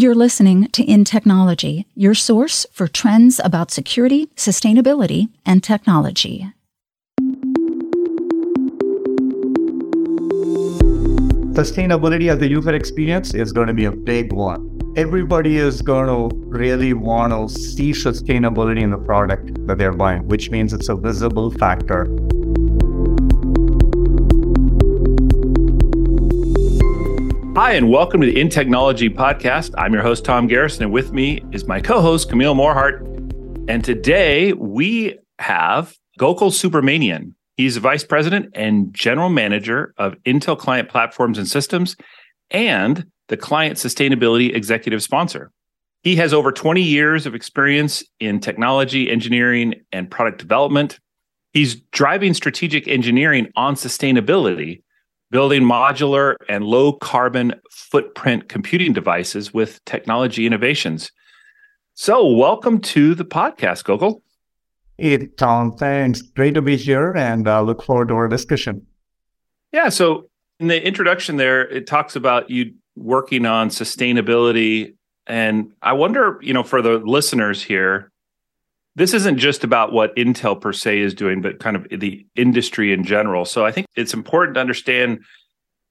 You're 0.00 0.14
listening 0.14 0.68
to 0.68 0.82
InTechnology, 0.82 1.84
your 1.94 2.14
source 2.14 2.64
for 2.72 2.88
trends 2.88 3.38
about 3.44 3.70
security, 3.70 4.28
sustainability, 4.34 5.28
and 5.44 5.62
technology. 5.62 6.50
Sustainability 11.52 12.30
as 12.30 12.40
a 12.40 12.48
user 12.48 12.74
experience 12.74 13.34
is 13.34 13.52
going 13.52 13.66
to 13.66 13.74
be 13.74 13.84
a 13.84 13.92
big 13.92 14.32
one. 14.32 14.80
Everybody 14.96 15.58
is 15.58 15.82
going 15.82 16.06
to 16.06 16.34
really 16.46 16.94
want 16.94 17.34
to 17.34 17.54
see 17.54 17.90
sustainability 17.90 18.80
in 18.80 18.92
the 18.92 18.96
product 18.96 19.66
that 19.66 19.76
they're 19.76 19.92
buying, 19.92 20.26
which 20.28 20.48
means 20.48 20.72
it's 20.72 20.88
a 20.88 20.96
visible 20.96 21.50
factor. 21.50 22.06
Hi, 27.60 27.72
and 27.72 27.90
welcome 27.90 28.22
to 28.22 28.26
the 28.26 28.36
InTechnology 28.36 29.14
podcast. 29.14 29.74
I'm 29.76 29.92
your 29.92 30.00
host, 30.00 30.24
Tom 30.24 30.46
Garrison, 30.46 30.84
and 30.84 30.92
with 30.94 31.12
me 31.12 31.44
is 31.52 31.66
my 31.66 31.78
co 31.78 32.00
host, 32.00 32.30
Camille 32.30 32.54
Morhardt. 32.54 33.02
And 33.68 33.84
today 33.84 34.54
we 34.54 35.18
have 35.38 35.94
Gokul 36.18 36.52
Subramaniam. 36.52 37.34
He's 37.58 37.74
the 37.74 37.82
Vice 37.82 38.02
President 38.02 38.48
and 38.54 38.94
General 38.94 39.28
Manager 39.28 39.92
of 39.98 40.14
Intel 40.22 40.58
Client 40.58 40.88
Platforms 40.88 41.36
and 41.36 41.46
Systems 41.46 41.96
and 42.50 43.04
the 43.28 43.36
Client 43.36 43.76
Sustainability 43.76 44.56
Executive 44.56 45.02
Sponsor. 45.02 45.52
He 46.02 46.16
has 46.16 46.32
over 46.32 46.52
20 46.52 46.80
years 46.80 47.26
of 47.26 47.34
experience 47.34 48.02
in 48.20 48.40
technology, 48.40 49.10
engineering, 49.10 49.74
and 49.92 50.10
product 50.10 50.38
development. 50.38 50.98
He's 51.52 51.74
driving 51.92 52.32
strategic 52.32 52.88
engineering 52.88 53.48
on 53.54 53.74
sustainability 53.74 54.80
building 55.30 55.62
modular 55.62 56.34
and 56.48 56.64
low 56.64 56.92
carbon 56.92 57.54
footprint 57.70 58.48
computing 58.48 58.92
devices 58.92 59.54
with 59.54 59.84
technology 59.84 60.46
innovations. 60.46 61.12
So, 61.94 62.26
welcome 62.26 62.80
to 62.80 63.14
the 63.14 63.24
podcast, 63.24 63.84
Gokul. 63.84 64.20
Hey, 64.98 65.26
Tom. 65.26 65.72
Thanks. 65.72 66.22
Great 66.22 66.54
to 66.54 66.62
be 66.62 66.76
here 66.76 67.12
and 67.16 67.46
uh, 67.46 67.62
look 67.62 67.82
forward 67.82 68.08
to 68.08 68.14
our 68.14 68.28
discussion. 68.28 68.86
Yeah. 69.72 69.88
So, 69.88 70.28
in 70.58 70.68
the 70.68 70.84
introduction, 70.84 71.36
there, 71.36 71.68
it 71.68 71.86
talks 71.86 72.16
about 72.16 72.50
you 72.50 72.74
working 72.96 73.46
on 73.46 73.70
sustainability. 73.70 74.94
And 75.26 75.72
I 75.82 75.92
wonder, 75.92 76.38
you 76.42 76.52
know, 76.52 76.62
for 76.62 76.82
the 76.82 76.98
listeners 76.98 77.62
here, 77.62 78.10
this 78.96 79.14
isn't 79.14 79.38
just 79.38 79.64
about 79.64 79.92
what 79.92 80.14
Intel 80.16 80.60
per 80.60 80.72
se 80.72 81.00
is 81.00 81.14
doing, 81.14 81.40
but 81.40 81.60
kind 81.60 81.76
of 81.76 81.86
the 81.90 82.26
industry 82.36 82.92
in 82.92 83.04
general. 83.04 83.44
So 83.44 83.64
I 83.64 83.72
think 83.72 83.86
it's 83.94 84.14
important 84.14 84.54
to 84.54 84.60
understand 84.60 85.20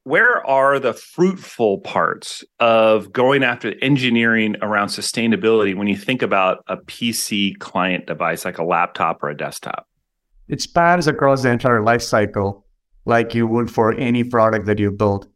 where 0.04 0.44
are 0.46 0.78
the 0.78 0.92
fruitful 0.92 1.78
parts 1.80 2.42
of 2.58 3.12
going 3.12 3.42
after 3.42 3.74
engineering 3.82 4.56
around 4.62 4.88
sustainability 4.88 5.76
when 5.76 5.86
you 5.86 5.96
think 5.96 6.22
about 6.22 6.64
a 6.68 6.76
PC 6.76 7.58
client 7.58 8.06
device 8.06 8.44
like 8.44 8.58
a 8.58 8.64
laptop 8.64 9.22
or 9.22 9.28
a 9.28 9.36
desktop? 9.36 9.86
It 10.48 10.60
spans 10.60 11.06
across 11.06 11.42
the 11.42 11.50
entire 11.50 11.82
life 11.82 12.02
cycle, 12.02 12.66
like 13.04 13.34
you 13.34 13.46
would 13.46 13.70
for 13.70 13.92
any 13.94 14.24
product 14.24 14.66
that 14.66 14.78
you 14.78 14.90
build. 14.90 15.28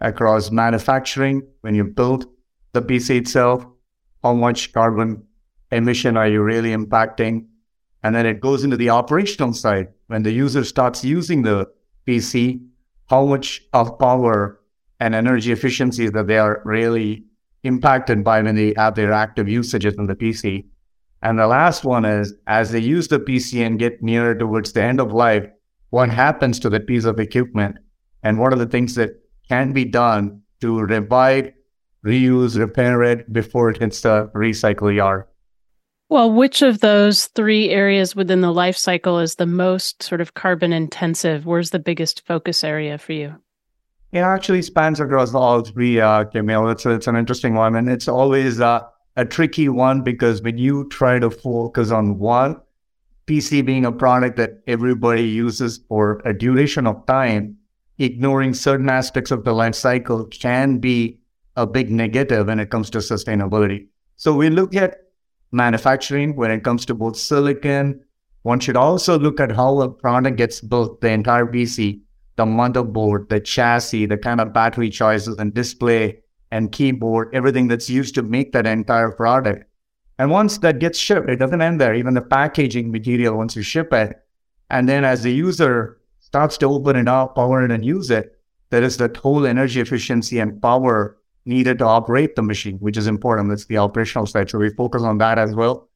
Across 0.00 0.50
manufacturing, 0.50 1.42
when 1.60 1.74
you 1.74 1.84
build 1.84 2.26
the 2.72 2.82
PC 2.82 3.20
itself, 3.20 3.64
how 4.22 4.34
much 4.34 4.72
carbon 4.72 5.22
emission 5.70 6.16
are 6.16 6.28
you 6.28 6.42
really 6.42 6.70
impacting? 6.70 7.46
And 8.02 8.14
then 8.14 8.26
it 8.26 8.40
goes 8.40 8.64
into 8.64 8.76
the 8.76 8.90
operational 8.90 9.52
side. 9.52 9.88
When 10.06 10.22
the 10.22 10.32
user 10.32 10.64
starts 10.64 11.04
using 11.04 11.42
the 11.42 11.66
PC, 12.06 12.60
how 13.08 13.26
much 13.26 13.62
of 13.72 13.98
power 13.98 14.60
and 15.00 15.14
energy 15.14 15.52
efficiency 15.52 16.08
that 16.08 16.26
they 16.26 16.38
are 16.38 16.62
really 16.64 17.24
impacted 17.64 18.24
by 18.24 18.40
when 18.42 18.54
they 18.54 18.74
have 18.76 18.94
their 18.94 19.12
active 19.12 19.48
usages 19.48 19.96
on 19.98 20.06
the 20.06 20.14
PC. 20.14 20.66
And 21.22 21.38
the 21.38 21.46
last 21.46 21.84
one 21.84 22.04
is 22.04 22.34
as 22.46 22.70
they 22.70 22.78
use 22.78 23.08
the 23.08 23.18
PC 23.18 23.66
and 23.66 23.78
get 23.78 24.02
nearer 24.02 24.34
towards 24.34 24.72
the 24.72 24.82
end 24.82 25.00
of 25.00 25.12
life, 25.12 25.46
what 25.90 26.10
happens 26.10 26.58
to 26.60 26.70
that 26.70 26.86
piece 26.86 27.04
of 27.04 27.18
equipment? 27.18 27.78
And 28.22 28.38
what 28.38 28.52
are 28.52 28.56
the 28.56 28.66
things 28.66 28.94
that 28.94 29.10
can 29.48 29.72
be 29.72 29.84
done 29.84 30.42
to 30.60 30.80
revive, 30.80 31.52
reuse, 32.04 32.58
repair 32.58 33.02
it 33.02 33.32
before 33.32 33.70
it 33.70 33.78
hits 33.78 34.00
the 34.00 34.30
recycle 34.34 34.94
yard? 34.94 35.24
Well, 36.08 36.30
which 36.30 36.62
of 36.62 36.80
those 36.80 37.26
three 37.26 37.70
areas 37.70 38.14
within 38.14 38.40
the 38.40 38.52
life 38.52 38.76
cycle 38.76 39.18
is 39.18 39.34
the 39.34 39.46
most 39.46 40.04
sort 40.04 40.20
of 40.20 40.34
carbon 40.34 40.72
intensive? 40.72 41.46
Where's 41.46 41.70
the 41.70 41.80
biggest 41.80 42.24
focus 42.24 42.62
area 42.62 42.96
for 42.96 43.12
you? 43.12 43.34
It 44.12 44.20
actually 44.20 44.62
spans 44.62 45.00
across 45.00 45.34
all 45.34 45.62
three, 45.62 46.00
uh, 46.00 46.24
Camille. 46.24 46.68
It's, 46.68 46.86
it's 46.86 47.08
an 47.08 47.16
interesting 47.16 47.54
one. 47.54 47.74
And 47.74 47.88
it's 47.88 48.06
always 48.06 48.60
uh, 48.60 48.82
a 49.16 49.24
tricky 49.24 49.68
one 49.68 50.02
because 50.02 50.40
when 50.42 50.58
you 50.58 50.88
try 50.90 51.18
to 51.18 51.28
focus 51.28 51.90
on 51.90 52.18
one, 52.18 52.60
PC 53.26 53.66
being 53.66 53.84
a 53.84 53.90
product 53.90 54.36
that 54.36 54.62
everybody 54.68 55.24
uses 55.24 55.80
for 55.88 56.22
a 56.24 56.32
duration 56.32 56.86
of 56.86 57.04
time, 57.06 57.56
ignoring 57.98 58.54
certain 58.54 58.88
aspects 58.88 59.32
of 59.32 59.42
the 59.42 59.52
life 59.52 59.74
cycle 59.74 60.24
can 60.26 60.78
be 60.78 61.18
a 61.56 61.66
big 61.66 61.90
negative 61.90 62.46
when 62.46 62.60
it 62.60 62.70
comes 62.70 62.90
to 62.90 62.98
sustainability. 62.98 63.88
So 64.14 64.34
we 64.34 64.50
look 64.50 64.76
at 64.76 65.05
manufacturing 65.56 66.36
when 66.36 66.50
it 66.50 66.62
comes 66.62 66.86
to 66.86 66.94
both 66.94 67.16
silicon. 67.16 68.04
One 68.42 68.60
should 68.60 68.76
also 68.76 69.18
look 69.18 69.40
at 69.40 69.50
how 69.50 69.80
a 69.80 69.88
product 69.88 70.36
gets 70.36 70.60
built, 70.60 71.00
the 71.00 71.10
entire 71.10 71.46
PC, 71.46 72.00
the 72.36 72.44
motherboard, 72.44 73.28
the 73.28 73.40
chassis, 73.40 74.06
the 74.06 74.18
kind 74.18 74.40
of 74.40 74.52
battery 74.52 74.90
choices 74.90 75.36
and 75.38 75.52
display 75.52 76.20
and 76.52 76.70
keyboard, 76.70 77.34
everything 77.34 77.66
that's 77.66 77.90
used 77.90 78.14
to 78.14 78.22
make 78.22 78.52
that 78.52 78.66
entire 78.66 79.10
product. 79.10 79.64
And 80.18 80.30
once 80.30 80.58
that 80.58 80.78
gets 80.78 80.98
shipped, 80.98 81.28
it 81.28 81.36
doesn't 81.36 81.60
end 81.60 81.80
there. 81.80 81.94
Even 81.94 82.14
the 82.14 82.22
packaging 82.22 82.92
material, 82.92 83.36
once 83.36 83.56
you 83.56 83.62
ship 83.62 83.92
it, 83.92 84.16
and 84.70 84.88
then 84.88 85.04
as 85.04 85.22
the 85.22 85.32
user 85.32 86.00
starts 86.20 86.56
to 86.58 86.66
open 86.66 86.96
it 86.96 87.08
up, 87.08 87.34
power 87.34 87.64
it, 87.64 87.70
and 87.70 87.84
use 87.84 88.10
it, 88.10 88.38
there 88.70 88.82
is 88.82 88.96
that 88.96 89.16
whole 89.16 89.46
energy 89.46 89.80
efficiency 89.80 90.38
and 90.38 90.60
power 90.60 91.18
needed 91.46 91.78
to 91.78 91.84
operate 91.84 92.36
the 92.36 92.42
machine, 92.42 92.76
which 92.78 92.96
is 92.96 93.06
important. 93.06 93.48
That's 93.48 93.66
the 93.66 93.78
operational 93.78 94.26
side. 94.26 94.50
So 94.50 94.58
we 94.58 94.70
focus 94.70 95.02
on 95.02 95.18
that 95.18 95.38
as 95.38 95.54
well. 95.54 95.88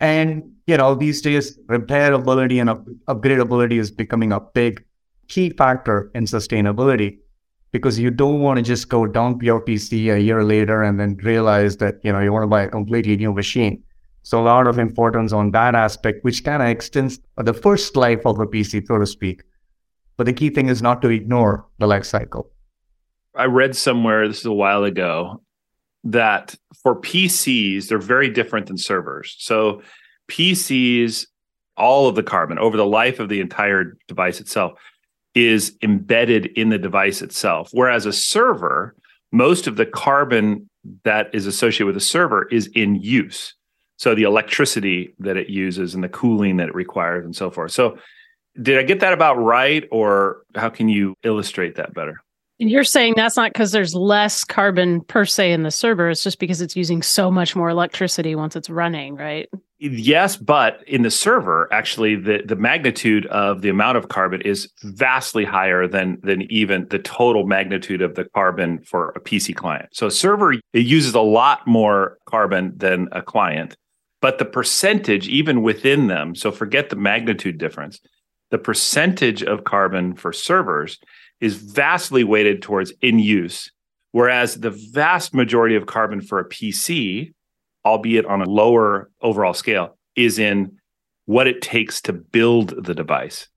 And, 0.00 0.52
you 0.66 0.76
know, 0.76 0.94
these 0.94 1.22
days, 1.22 1.58
repairability 1.66 2.60
and 2.60 2.70
up- 2.70 2.86
upgradability 3.08 3.78
is 3.78 3.90
becoming 3.90 4.32
a 4.32 4.40
big 4.40 4.84
key 5.28 5.50
factor 5.50 6.10
in 6.14 6.24
sustainability 6.24 7.18
because 7.72 7.98
you 7.98 8.10
don't 8.10 8.40
want 8.40 8.58
to 8.58 8.62
just 8.62 8.88
go 8.88 9.06
dump 9.06 9.42
your 9.42 9.60
PC 9.60 10.14
a 10.14 10.18
year 10.18 10.44
later 10.44 10.82
and 10.82 10.98
then 11.00 11.16
realize 11.22 11.76
that, 11.78 11.96
you 12.02 12.12
know, 12.12 12.20
you 12.20 12.32
want 12.32 12.42
to 12.42 12.48
buy 12.48 12.62
a 12.62 12.68
completely 12.68 13.16
new 13.16 13.32
machine. 13.32 13.82
So 14.22 14.40
a 14.40 14.44
lot 14.44 14.66
of 14.66 14.78
importance 14.78 15.32
on 15.32 15.50
that 15.52 15.74
aspect, 15.74 16.24
which 16.24 16.42
kind 16.42 16.62
of 16.62 16.68
extends 16.68 17.20
the 17.36 17.54
first 17.54 17.96
life 17.96 18.26
of 18.26 18.40
a 18.40 18.46
PC, 18.46 18.86
so 18.86 18.98
to 18.98 19.06
speak. 19.06 19.42
But 20.16 20.24
the 20.24 20.32
key 20.32 20.50
thing 20.50 20.68
is 20.68 20.82
not 20.82 21.02
to 21.02 21.08
ignore 21.08 21.66
the 21.78 21.86
life 21.86 22.04
cycle. 22.04 22.50
I 23.36 23.44
read 23.44 23.76
somewhere 23.76 24.26
this 24.26 24.40
is 24.40 24.46
a 24.46 24.52
while 24.52 24.84
ago 24.84 25.42
that 26.04 26.54
for 26.82 27.00
PCs 27.00 27.88
they're 27.88 27.98
very 27.98 28.30
different 28.30 28.66
than 28.66 28.78
servers. 28.78 29.34
So 29.38 29.82
PCs 30.28 31.26
all 31.76 32.08
of 32.08 32.14
the 32.14 32.22
carbon 32.22 32.58
over 32.58 32.76
the 32.76 32.86
life 32.86 33.20
of 33.20 33.28
the 33.28 33.40
entire 33.40 33.96
device 34.08 34.40
itself 34.40 34.78
is 35.34 35.76
embedded 35.82 36.46
in 36.46 36.70
the 36.70 36.78
device 36.78 37.20
itself 37.20 37.68
whereas 37.72 38.06
a 38.06 38.12
server 38.12 38.94
most 39.32 39.66
of 39.66 39.76
the 39.76 39.84
carbon 39.84 40.68
that 41.04 41.34
is 41.34 41.46
associated 41.46 41.86
with 41.86 41.96
a 41.96 42.00
server 42.00 42.46
is 42.48 42.68
in 42.74 42.94
use. 42.94 43.54
So 43.98 44.14
the 44.14 44.22
electricity 44.22 45.14
that 45.18 45.36
it 45.36 45.48
uses 45.48 45.94
and 45.94 46.04
the 46.04 46.08
cooling 46.08 46.58
that 46.58 46.68
it 46.68 46.74
requires 46.74 47.24
and 47.24 47.34
so 47.34 47.50
forth. 47.50 47.72
So 47.72 47.98
did 48.60 48.78
I 48.78 48.82
get 48.82 49.00
that 49.00 49.12
about 49.12 49.34
right 49.34 49.84
or 49.90 50.42
how 50.54 50.70
can 50.70 50.88
you 50.88 51.16
illustrate 51.22 51.76
that 51.76 51.92
better? 51.92 52.22
And 52.58 52.70
you're 52.70 52.84
saying 52.84 53.14
that's 53.16 53.36
not 53.36 53.52
because 53.52 53.72
there's 53.72 53.94
less 53.94 54.42
carbon 54.42 55.02
per 55.02 55.26
se 55.26 55.52
in 55.52 55.62
the 55.62 55.70
server. 55.70 56.08
It's 56.08 56.22
just 56.22 56.38
because 56.38 56.62
it's 56.62 56.74
using 56.74 57.02
so 57.02 57.30
much 57.30 57.54
more 57.54 57.68
electricity 57.68 58.34
once 58.34 58.56
it's 58.56 58.70
running, 58.70 59.16
right? 59.16 59.48
Yes, 59.78 60.38
but 60.38 60.82
in 60.86 61.02
the 61.02 61.10
server, 61.10 61.68
actually, 61.70 62.16
the, 62.16 62.40
the 62.42 62.56
magnitude 62.56 63.26
of 63.26 63.60
the 63.60 63.68
amount 63.68 63.98
of 63.98 64.08
carbon 64.08 64.40
is 64.40 64.72
vastly 64.82 65.44
higher 65.44 65.86
than 65.86 66.18
than 66.22 66.50
even 66.50 66.88
the 66.88 66.98
total 66.98 67.46
magnitude 67.46 68.00
of 68.00 68.14
the 68.14 68.24
carbon 68.24 68.82
for 68.84 69.10
a 69.10 69.20
PC 69.20 69.54
client. 69.54 69.90
So 69.92 70.06
a 70.06 70.10
server 70.10 70.54
it 70.54 70.62
uses 70.72 71.14
a 71.14 71.20
lot 71.20 71.66
more 71.66 72.16
carbon 72.24 72.72
than 72.74 73.08
a 73.12 73.20
client, 73.20 73.76
but 74.22 74.38
the 74.38 74.46
percentage 74.46 75.28
even 75.28 75.60
within 75.60 76.06
them, 76.06 76.34
so 76.34 76.50
forget 76.50 76.88
the 76.88 76.96
magnitude 76.96 77.58
difference, 77.58 78.00
the 78.50 78.58
percentage 78.58 79.42
of 79.42 79.64
carbon 79.64 80.14
for 80.14 80.32
servers 80.32 80.98
is 81.40 81.56
vastly 81.56 82.24
weighted 82.24 82.62
towards 82.62 82.92
in 83.02 83.18
use, 83.18 83.70
whereas 84.12 84.56
the 84.56 84.70
vast 84.70 85.34
majority 85.34 85.76
of 85.76 85.86
carbon 85.86 86.20
for 86.20 86.38
a 86.38 86.48
PC, 86.48 87.32
albeit 87.84 88.26
on 88.26 88.42
a 88.42 88.48
lower 88.48 89.10
overall 89.20 89.54
scale, 89.54 89.96
is 90.16 90.38
in 90.38 90.76
what 91.26 91.46
it 91.46 91.60
takes 91.60 92.00
to 92.00 92.12
build 92.12 92.84
the 92.84 92.94
device. 92.94 93.48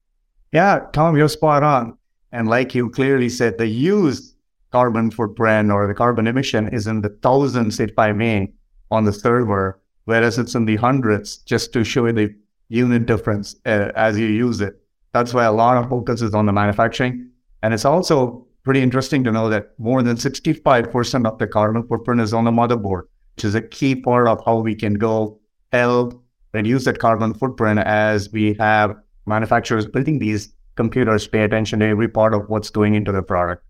Yeah, 0.52 0.86
Tom, 0.94 1.16
you're 1.16 1.30
spot 1.30 1.64
on. 1.64 1.98
And 2.32 2.48
like 2.48 2.76
you 2.76 2.90
clearly 2.90 3.30
said, 3.30 3.58
the 3.58 3.68
use 3.68 4.36
carbon 4.72 5.10
footprint 5.12 5.72
or 5.72 5.88
the 5.88 5.94
carbon 5.94 6.28
emission 6.28 6.68
is 6.70 6.88
in 6.88 7.02
the 7.02 7.10
thousands, 7.22 7.80
if 7.80 7.98
I 7.98 8.12
may, 8.12 8.52
on 8.92 9.06
the 9.06 9.14
server, 9.14 9.80
whereas 10.06 10.38
it's 10.38 10.56
in 10.56 10.66
the 10.66 10.76
hundreds 10.76 11.38
just 11.38 11.74
to 11.74 11.84
show 11.84 12.06
you 12.08 12.14
the 12.14 12.36
unit 12.70 13.06
difference 13.06 13.56
uh, 13.66 13.92
as 13.96 14.18
you 14.18 14.28
use 14.28 14.62
it. 14.62 14.80
That's 15.12 15.34
why 15.34 15.46
a 15.46 15.52
lot 15.52 15.78
of 15.78 15.90
focus 15.90 16.22
is 16.22 16.34
on 16.34 16.46
the 16.46 16.54
manufacturing. 16.54 17.30
And 17.62 17.74
it's 17.74 17.86
also 17.86 18.46
pretty 18.64 18.82
interesting 18.82 19.24
to 19.24 19.32
know 19.32 19.50
that 19.50 19.72
more 19.78 20.04
than 20.04 20.18
65% 20.18 21.28
of 21.28 21.38
the 21.38 21.48
carbon 21.48 21.88
footprint 21.88 22.22
is 22.22 22.34
on 22.34 22.46
the 22.46 22.52
motherboard, 22.52 23.04
which 23.36 23.46
is 23.46 23.56
a 23.56 23.62
key 23.62 23.96
part 23.96 24.28
of 24.28 24.44
how 24.46 24.60
we 24.60 24.76
can 24.76 24.96
go 24.96 25.40
help 25.72 26.24
reduce 26.54 26.86
that 26.86 27.00
carbon 27.00 27.34
footprint 27.34 27.80
as 27.80 28.32
we 28.32 28.56
have 28.56 28.96
manufacturers 29.26 29.86
building 29.86 30.20
these 30.20 30.54
computers 30.76 31.28
pay 31.28 31.44
attention 31.44 31.80
to 31.80 31.86
every 31.86 32.08
part 32.08 32.34
of 32.34 32.48
what's 32.48 32.70
going 32.70 32.96
into 32.96 33.12
the 33.12 33.22
product. 33.22 33.64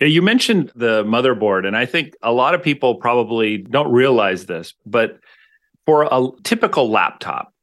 You 0.00 0.20
mentioned 0.22 0.72
the 0.74 1.04
motherboard, 1.04 1.66
and 1.66 1.76
I 1.76 1.86
think 1.86 2.14
a 2.22 2.32
lot 2.32 2.54
of 2.54 2.62
people 2.62 2.96
probably 2.96 3.58
don't 3.58 3.90
realize 3.90 4.46
this, 4.46 4.74
but 4.84 5.18
for 5.86 6.08
a 6.10 6.28
typical 6.42 6.90
laptop, 6.90 7.54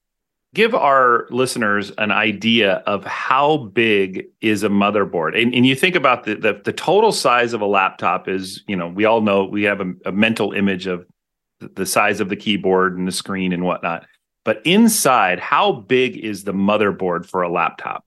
give 0.54 0.76
our 0.76 1.28
listeners 1.30 1.92
an 1.98 2.12
idea 2.12 2.76
of 2.86 3.04
how 3.06 3.58
big 3.58 4.26
is 4.42 4.64
a 4.64 4.70
motherboard? 4.70 5.40
And, 5.42 5.54
and 5.54 5.66
you 5.66 5.76
think 5.76 5.96
about 5.96 6.26
the, 6.26 6.36
the, 6.36 6.62
the 6.64 6.74
total 6.74 7.12
size 7.12 7.54
of 7.54 7.62
a 7.62 7.66
laptop 7.66 8.28
is 8.28 8.64
you 8.68 8.76
know 8.76 8.88
we 8.88 9.06
all 9.06 9.22
know 9.22 9.46
we 9.46 9.64
have 9.64 9.82
a, 9.82 9.94
a, 10.06 10.12
mental 10.12 10.54
image 10.54 10.88
of 10.88 11.06
the 11.60 11.86
size 11.86 12.20
of 12.20 12.30
the 12.30 12.36
keyboard 12.36 12.98
and 12.98 13.08
the 13.08 13.12
screen 13.12 13.54
and 13.54 13.64
whatnot. 13.64 14.06
But 14.46 14.62
inside 14.66 15.40
how 15.40 15.72
big 15.72 16.18
is 16.18 16.44
the 16.44 16.54
motherboard 16.54 17.26
for 17.26 17.42
a 17.42 17.52
laptop? 17.52 18.06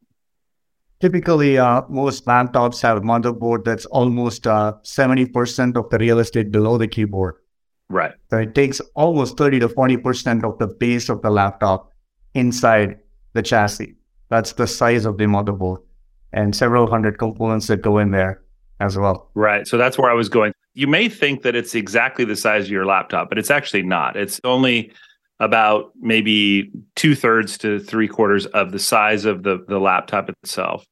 Typically 1.01 1.59
uh, 1.59 1.83
most 1.89 2.27
laptops 2.27 2.81
have 2.83 2.99
a 2.99 3.01
motherboard 3.01 3.65
that's 3.65 3.87
almost 3.87 4.47
uh, 4.47 4.75
70% 4.85 5.77
of 5.77 5.91
the 5.91 5.99
real 5.99 6.19
estate 6.19 6.51
below 6.51 6.79
the 6.79 6.89
keyboard. 6.89 7.37
Right. 7.89 8.13
So 8.31 8.39
it 8.39 8.55
takes 8.55 8.81
almost 8.95 9.39
30 9.39 9.61
to 9.61 9.69
40% 9.69 10.45
of 10.45 10.59
the 10.59 10.67
base 10.67 11.09
of 11.09 11.23
the 11.23 11.31
laptop 11.31 11.93
inside 12.37 12.99
the 13.33 13.43
chassis. 13.43 13.94
That's 14.29 14.53
the 14.53 14.67
size 14.67 15.05
of 15.05 15.19
the 15.19 15.25
motherboard 15.25 15.83
and 16.33 16.55
several 16.55 16.87
hundred 16.88 17.19
components 17.19 17.67
that 17.69 17.83
go 17.83 17.99
in 17.99 18.11
there 18.11 18.43
as 18.81 18.99
well. 18.99 19.31
Right. 19.35 19.67
So 19.67 19.79
that's 19.79 19.97
where 19.99 20.11
I 20.11 20.15
was 20.15 20.29
going. 20.29 20.53
You 20.75 20.87
may 20.87 21.09
think 21.09 21.43
that 21.43 21.56
it's 21.56 21.75
exactly 21.75 22.25
the 22.25 22.37
size 22.37 22.65
of 22.67 22.71
your 22.71 22.85
laptop, 22.85 23.29
but 23.29 23.38
it's 23.38 23.50
actually 23.50 23.83
not. 23.83 24.17
It's 24.17 24.41
only 24.44 24.93
about 25.41 25.93
maybe 26.00 26.71
two 26.94 27.15
thirds 27.15 27.56
to 27.59 27.79
three 27.81 28.09
quarters 28.09 28.47
of 28.47 28.73
the 28.73 28.79
size 28.79 29.25
of 29.25 29.43
the, 29.43 29.65
the 29.69 29.79
laptop 29.79 30.29
itself. 30.29 30.85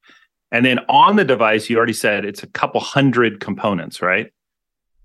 And 0.50 0.64
then 0.64 0.78
on 0.88 1.16
the 1.16 1.24
device, 1.24 1.68
you 1.68 1.76
already 1.76 1.92
said 1.92 2.24
it's 2.24 2.42
a 2.42 2.46
couple 2.46 2.80
hundred 2.80 3.40
components, 3.40 4.00
right? 4.00 4.32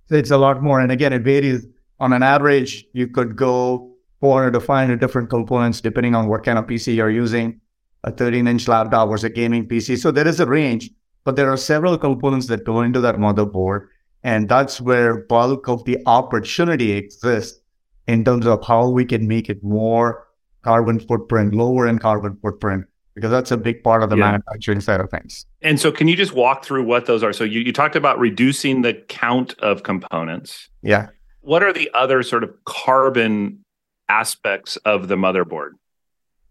It's 0.10 0.32
a 0.32 0.38
lot 0.38 0.62
more. 0.62 0.80
And 0.80 0.92
again, 0.92 1.14
it 1.14 1.24
varies. 1.24 1.66
On 2.00 2.14
an 2.14 2.24
average, 2.24 2.86
you 2.94 3.08
could 3.08 3.36
go 3.36 3.92
400 4.22 4.52
to 4.52 4.60
500 4.60 5.00
different 5.00 5.30
components 5.30 5.82
depending 5.82 6.16
on 6.16 6.28
what 6.28 6.44
kind 6.44 6.60
of 6.60 6.66
PC 6.66 6.96
you're 6.96 7.10
using, 7.10 7.60
a 8.04 8.12
13 8.12 8.48
inch 8.48 8.68
laptop 8.68 9.10
versus 9.10 9.26
a 9.26 9.30
gaming 9.30 9.68
PC. 9.68 9.98
So 9.98 10.12
there 10.12 10.28
is 10.28 10.40
a 10.40 10.46
range, 10.46 10.90
but 11.24 11.36
there 11.36 11.52
are 11.52 11.58
several 11.58 11.98
components 11.98 12.48
that 12.48 12.64
go 12.64 12.82
into 12.82 13.00
that 13.02 13.16
motherboard. 13.16 13.88
And 14.24 14.50
that's 14.50 14.82
where 14.82 15.26
bulk 15.26 15.70
of 15.70 15.86
the 15.86 15.98
opportunity 16.06 16.92
exists 16.92 17.62
in 18.08 18.26
terms 18.26 18.46
of 18.46 18.66
how 18.66 18.90
we 18.90 19.06
can 19.06 19.28
make 19.28 19.50
it 19.50 19.64
more 19.64 20.28
carbon 20.64 21.00
footprint, 21.00 21.54
lower 21.54 21.88
in 21.88 22.00
carbon 22.00 22.38
footprint, 22.42 22.86
because 23.16 23.32
that's 23.32 23.52
a 23.52 23.58
big 23.58 23.84
part 23.84 24.04
of 24.04 24.10
the 24.10 24.18
yeah. 24.18 24.32
manufacturing 24.32 24.82
side 24.82 25.00
of 25.00 25.10
things. 25.10 25.46
And 25.62 25.80
so, 25.80 25.92
can 25.92 26.08
you 26.08 26.16
just 26.16 26.34
walk 26.34 26.66
through 26.66 26.84
what 26.84 27.06
those 27.06 27.24
are? 27.24 27.32
So, 27.32 27.44
you, 27.44 27.62
you 27.62 27.72
talked 27.72 27.96
about 27.96 28.20
reducing 28.20 28.82
the 28.82 28.94
count 28.94 29.58
of 29.60 29.84
components. 29.84 30.70
Yeah. 30.82 31.10
What 31.42 31.64
are 31.64 31.72
the 31.72 31.90
other 31.94 32.24
sort 32.24 32.44
of 32.44 32.52
carbon 32.66 33.64
aspects 34.10 34.76
of 34.78 35.08
the 35.08 35.16
motherboard? 35.16 35.72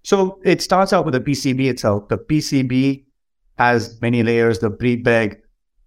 So 0.02 0.40
it 0.44 0.62
starts 0.62 0.92
out 0.92 1.04
with 1.04 1.14
the 1.14 1.20
PCB 1.20 1.68
itself. 1.68 2.08
The 2.08 2.18
PCB 2.18 3.04
has 3.58 4.00
many 4.00 4.22
layers, 4.22 4.60
the 4.60 4.70
prepreg 4.70 5.40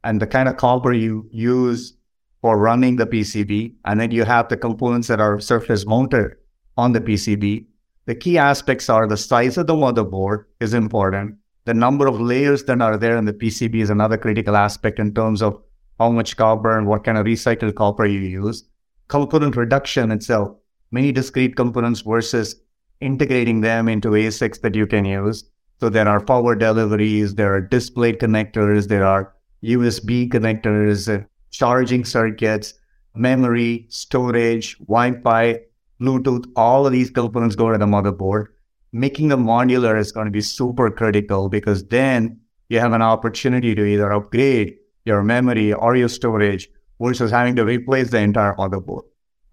and 0.03 0.21
the 0.21 0.27
kind 0.27 0.49
of 0.49 0.57
copper 0.57 0.93
you 0.93 1.27
use 1.31 1.93
for 2.41 2.57
running 2.57 2.97
the 2.97 3.05
PCB. 3.05 3.73
And 3.85 3.99
then 3.99 4.11
you 4.11 4.23
have 4.25 4.49
the 4.49 4.57
components 4.57 5.07
that 5.07 5.19
are 5.19 5.39
surface 5.39 5.85
mounted 5.85 6.35
on 6.77 6.91
the 6.91 7.01
PCB. 7.01 7.65
The 8.05 8.15
key 8.15 8.37
aspects 8.37 8.89
are 8.89 9.07
the 9.07 9.17
size 9.17 9.57
of 9.57 9.67
the 9.67 9.75
motherboard 9.75 10.45
is 10.59 10.73
important. 10.73 11.35
The 11.65 11.73
number 11.73 12.07
of 12.07 12.19
layers 12.19 12.63
that 12.63 12.81
are 12.81 12.97
there 12.97 13.17
in 13.17 13.25
the 13.25 13.33
PCB 13.33 13.75
is 13.75 13.89
another 13.91 14.17
critical 14.17 14.55
aspect 14.55 14.99
in 14.99 15.13
terms 15.13 15.41
of 15.41 15.61
how 15.99 16.09
much 16.09 16.35
copper 16.35 16.77
and 16.77 16.87
what 16.87 17.03
kind 17.03 17.17
of 17.17 17.25
recycled 17.25 17.75
copper 17.75 18.05
you 18.05 18.19
use. 18.19 18.63
Component 19.07 19.55
reduction 19.55 20.11
itself 20.11 20.57
many 20.91 21.11
discrete 21.11 21.55
components 21.55 22.01
versus 22.01 22.55
integrating 22.99 23.61
them 23.61 23.87
into 23.87 24.09
ASICs 24.09 24.61
that 24.61 24.75
you 24.75 24.85
can 24.85 25.05
use. 25.05 25.43
So 25.79 25.89
there 25.89 26.07
are 26.07 26.23
power 26.23 26.55
deliveries, 26.55 27.35
there 27.35 27.55
are 27.55 27.61
display 27.61 28.13
connectors, 28.13 28.87
there 28.87 29.05
are 29.05 29.33
USB 29.63 30.29
connectors, 30.29 31.11
uh, 31.11 31.25
charging 31.49 32.05
circuits, 32.05 32.75
memory, 33.15 33.87
storage, 33.89 34.77
Wi-Fi, 34.79 35.59
Bluetooth, 35.99 36.45
all 36.55 36.85
of 36.85 36.91
these 36.91 37.09
components 37.09 37.55
go 37.55 37.71
to 37.71 37.77
the 37.77 37.85
motherboard. 37.85 38.47
Making 38.91 39.29
them 39.29 39.45
modular 39.45 39.97
is 39.99 40.11
going 40.11 40.25
to 40.25 40.31
be 40.31 40.41
super 40.41 40.91
critical 40.91 41.47
because 41.47 41.85
then 41.87 42.39
you 42.69 42.79
have 42.79 42.93
an 42.93 43.01
opportunity 43.01 43.73
to 43.75 43.85
either 43.85 44.11
upgrade 44.11 44.75
your 45.05 45.23
memory 45.23 45.73
or 45.73 45.95
your 45.95 46.09
storage 46.09 46.69
versus 46.99 47.31
having 47.31 47.55
to 47.55 47.65
replace 47.65 48.09
the 48.11 48.19
entire 48.19 48.55
motherboard. 48.55 49.03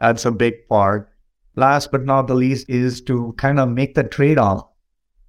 That's 0.01 0.25
a 0.25 0.31
big 0.31 0.69
part 0.69 1.08
last 1.59 1.91
but 1.91 2.05
not 2.05 2.29
the 2.29 2.35
least 2.35 2.69
is 2.71 3.01
to 3.03 3.35
kind 3.37 3.59
of 3.59 3.69
make 3.69 3.95
the 3.95 4.05
trade 4.05 4.39
off. 4.39 4.67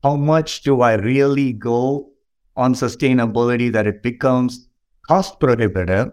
How 0.04 0.16
much 0.16 0.62
do 0.62 0.82
I 0.82 0.94
really 0.94 1.54
go 1.54 2.12
on 2.56 2.74
sustainability 2.74 3.72
that 3.72 3.88
it 3.88 4.04
becomes 4.04 4.68
cost 5.08 5.40
prohibitive 5.40 6.12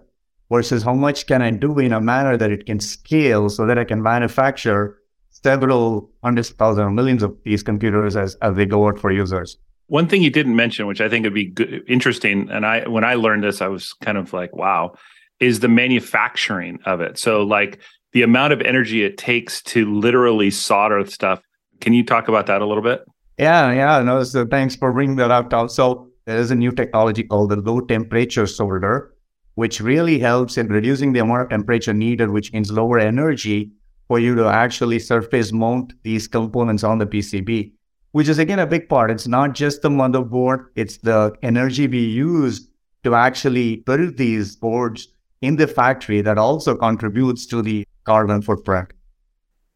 versus 0.50 0.82
how 0.82 0.94
much 0.94 1.26
can 1.26 1.42
I 1.42 1.50
do 1.50 1.78
in 1.78 1.92
a 1.92 2.00
manner 2.00 2.36
that 2.36 2.50
it 2.50 2.66
can 2.66 2.80
scale 2.80 3.50
so 3.50 3.66
that 3.66 3.78
I 3.78 3.84
can 3.84 4.02
manufacture 4.02 4.98
several 5.30 6.10
hundreds 6.24 6.50
of 6.50 6.56
thousands 6.56 6.86
or 6.86 6.90
millions 6.90 7.22
of 7.22 7.36
these 7.44 7.62
computers 7.62 8.16
as, 8.16 8.36
as 8.36 8.56
they 8.56 8.64
go 8.64 8.88
out 8.88 8.98
for 8.98 9.12
users. 9.12 9.58
One 9.88 10.08
thing 10.08 10.22
you 10.22 10.30
didn't 10.30 10.56
mention, 10.56 10.86
which 10.86 11.00
I 11.00 11.08
think 11.08 11.24
would 11.24 11.34
be 11.34 11.46
good, 11.46 11.84
interesting, 11.86 12.48
and 12.50 12.66
I 12.66 12.88
when 12.88 13.04
I 13.04 13.14
learned 13.14 13.44
this, 13.44 13.60
I 13.60 13.68
was 13.68 13.92
kind 13.92 14.18
of 14.18 14.32
like, 14.32 14.52
"Wow," 14.56 14.94
is 15.38 15.60
the 15.60 15.68
manufacturing 15.68 16.80
of 16.86 17.00
it. 17.00 17.18
So, 17.18 17.44
like, 17.44 17.78
the 18.16 18.22
amount 18.22 18.50
of 18.50 18.62
energy 18.62 19.04
it 19.04 19.18
takes 19.18 19.60
to 19.60 19.92
literally 19.92 20.50
solder 20.50 21.04
stuff. 21.04 21.42
Can 21.82 21.92
you 21.92 22.02
talk 22.02 22.28
about 22.28 22.46
that 22.46 22.62
a 22.62 22.66
little 22.66 22.82
bit? 22.82 23.04
Yeah, 23.36 23.70
yeah. 23.72 24.02
No, 24.02 24.22
so 24.22 24.46
thanks 24.46 24.74
for 24.74 24.90
bringing 24.90 25.16
that 25.16 25.30
up. 25.30 25.52
So 25.70 26.08
there 26.24 26.38
is 26.38 26.50
a 26.50 26.54
new 26.54 26.72
technology 26.72 27.24
called 27.24 27.50
the 27.50 27.56
low 27.56 27.82
temperature 27.82 28.46
solder, 28.46 29.14
which 29.56 29.82
really 29.82 30.18
helps 30.18 30.56
in 30.56 30.68
reducing 30.68 31.12
the 31.12 31.18
amount 31.18 31.42
of 31.42 31.48
temperature 31.50 31.92
needed, 31.92 32.30
which 32.30 32.54
means 32.54 32.72
lower 32.72 32.98
energy 32.98 33.70
for 34.08 34.18
you 34.18 34.34
to 34.34 34.46
actually 34.46 34.98
surface 34.98 35.52
mount 35.52 35.92
these 36.02 36.26
components 36.26 36.84
on 36.84 36.96
the 36.96 37.04
PCB, 37.04 37.70
which 38.12 38.30
is 38.30 38.38
again 38.38 38.60
a 38.60 38.66
big 38.66 38.88
part. 38.88 39.10
It's 39.10 39.28
not 39.28 39.52
just 39.52 39.82
the 39.82 39.90
motherboard, 39.90 40.68
it's 40.74 40.96
the 40.96 41.34
energy 41.42 41.86
we 41.86 41.98
use 41.98 42.66
to 43.04 43.14
actually 43.14 43.76
build 43.84 44.16
these 44.16 44.56
boards 44.56 45.08
in 45.42 45.56
the 45.56 45.66
factory 45.66 46.22
that 46.22 46.38
also 46.38 46.74
contributes 46.74 47.44
to 47.48 47.60
the 47.60 47.86
carbon 48.06 48.40
footprint. 48.40 48.92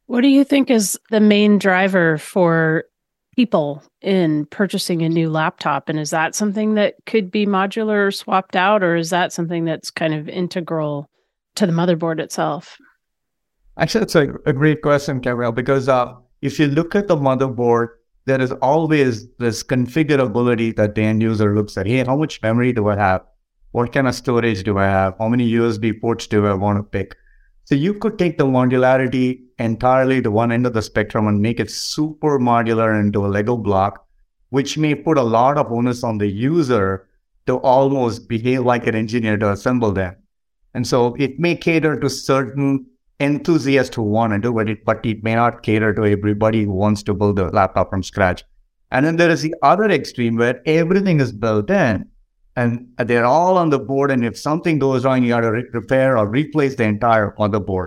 What 0.07 0.23
do 0.23 0.29
you 0.29 0.45
think 0.45 0.71
is 0.71 0.99
the 1.11 1.21
main 1.21 1.59
driver 1.59 2.19
for 2.19 2.85
people 3.37 3.83
in 4.01 4.47
purchasing 4.47 5.03
a 5.03 5.09
new 5.09 5.29
laptop? 5.31 5.89
And 5.89 6.01
is 6.01 6.11
that 6.11 6.35
something 6.35 6.75
that 6.75 6.95
could 7.07 7.31
be 7.31 7.47
modular 7.47 8.09
or 8.09 8.11
swapped 8.11 8.57
out, 8.57 8.83
or 8.83 8.97
is 8.97 9.11
that 9.11 9.33
something 9.33 9.65
that's 9.65 9.91
kind 9.91 10.15
of 10.15 10.29
integral 10.29 11.09
to 11.57 11.67
the 11.67 11.73
motherboard 11.73 12.19
itself? 12.19 12.77
Actually, 13.79 14.03
it's 14.03 14.15
a, 14.15 14.35
a 14.47 14.53
great 14.53 14.83
question, 14.83 15.21
Gabriel, 15.21 15.53
because 15.53 15.89
uh, 15.89 16.13
if 16.43 16.59
you 16.59 16.67
look 16.67 16.95
at 16.95 17.09
the 17.09 17.17
motherboard, 17.17 17.89
there 18.27 18.41
is 18.41 18.53
always 18.61 19.29
this 19.39 19.63
configurability 19.63 20.77
that 20.77 20.95
the 20.95 21.03
end 21.03 21.23
user 21.23 21.55
looks 21.55 21.77
at. 21.77 21.87
Hey, 21.87 22.05
how 22.05 22.17
much 22.17 22.43
memory 22.43 22.73
do 22.73 22.89
I 22.89 22.97
have? 22.97 23.23
What 23.73 23.93
kind 23.93 24.09
of 24.09 24.15
storage 24.15 24.63
do 24.65 24.79
I 24.79 24.85
have? 24.85 25.15
How 25.19 25.29
many 25.29 25.51
USB 25.53 25.99
ports 26.01 26.27
do 26.27 26.47
I 26.47 26.55
want 26.55 26.79
to 26.79 26.83
pick? 26.83 27.17
So 27.71 27.77
you 27.77 27.95
could 27.95 28.19
take 28.19 28.37
the 28.37 28.47
modularity 28.47 29.43
entirely 29.61 30.21
to 30.23 30.31
one 30.33 30.51
end 30.51 30.67
of 30.67 30.73
the 30.73 30.83
spectrum 30.83 31.29
and 31.29 31.41
make 31.41 31.61
it 31.61 31.71
super 31.71 32.37
modular 32.41 32.99
into 32.99 33.25
a 33.25 33.29
Lego 33.29 33.57
block, 33.57 34.05
which 34.49 34.77
may 34.77 34.97
put 34.97 35.17
a 35.17 35.23
lot 35.23 35.57
of 35.57 35.71
onus 35.71 36.03
on 36.03 36.19
the 36.19 36.27
user 36.27 37.07
to 37.47 37.59
almost 37.59 38.29
behave 38.29 38.63
like 38.63 38.89
an 38.89 38.97
engineer 38.97 39.37
to 39.37 39.53
assemble 39.53 39.93
them. 39.93 40.17
And 40.75 40.85
so 40.85 41.15
it 41.15 41.39
may 41.39 41.55
cater 41.55 41.97
to 42.01 42.11
certain 42.11 42.87
enthusiasts 43.21 43.95
who 43.95 44.03
want 44.03 44.33
to 44.33 44.41
do 44.41 44.59
it, 44.59 44.85
but 44.85 45.07
it 45.07 45.23
may 45.23 45.37
not 45.37 45.63
cater 45.63 45.95
to 45.95 46.05
everybody 46.07 46.65
who 46.65 46.73
wants 46.73 47.05
to 47.05 47.15
build 47.15 47.39
a 47.39 47.51
laptop 47.51 47.91
from 47.91 48.03
scratch. 48.03 48.43
And 48.91 49.07
then 49.07 49.15
there 49.15 49.31
is 49.31 49.43
the 49.43 49.55
other 49.63 49.89
extreme 49.89 50.35
where 50.35 50.61
everything 50.67 51.21
is 51.21 51.31
built 51.31 51.71
in 51.71 52.10
and 52.61 52.87
they're 52.99 53.25
all 53.25 53.57
on 53.57 53.71
the 53.71 53.79
board. 53.79 54.11
And 54.11 54.23
if 54.23 54.39
something 54.39 54.79
goes 54.79 55.03
wrong, 55.03 55.23
you 55.23 55.31
got 55.31 55.41
to 55.41 55.51
re- 55.51 55.65
repair 55.73 56.19
or 56.19 56.29
replace 56.29 56.75
the 56.75 56.85
entire 56.85 57.35
motherboard. 57.39 57.87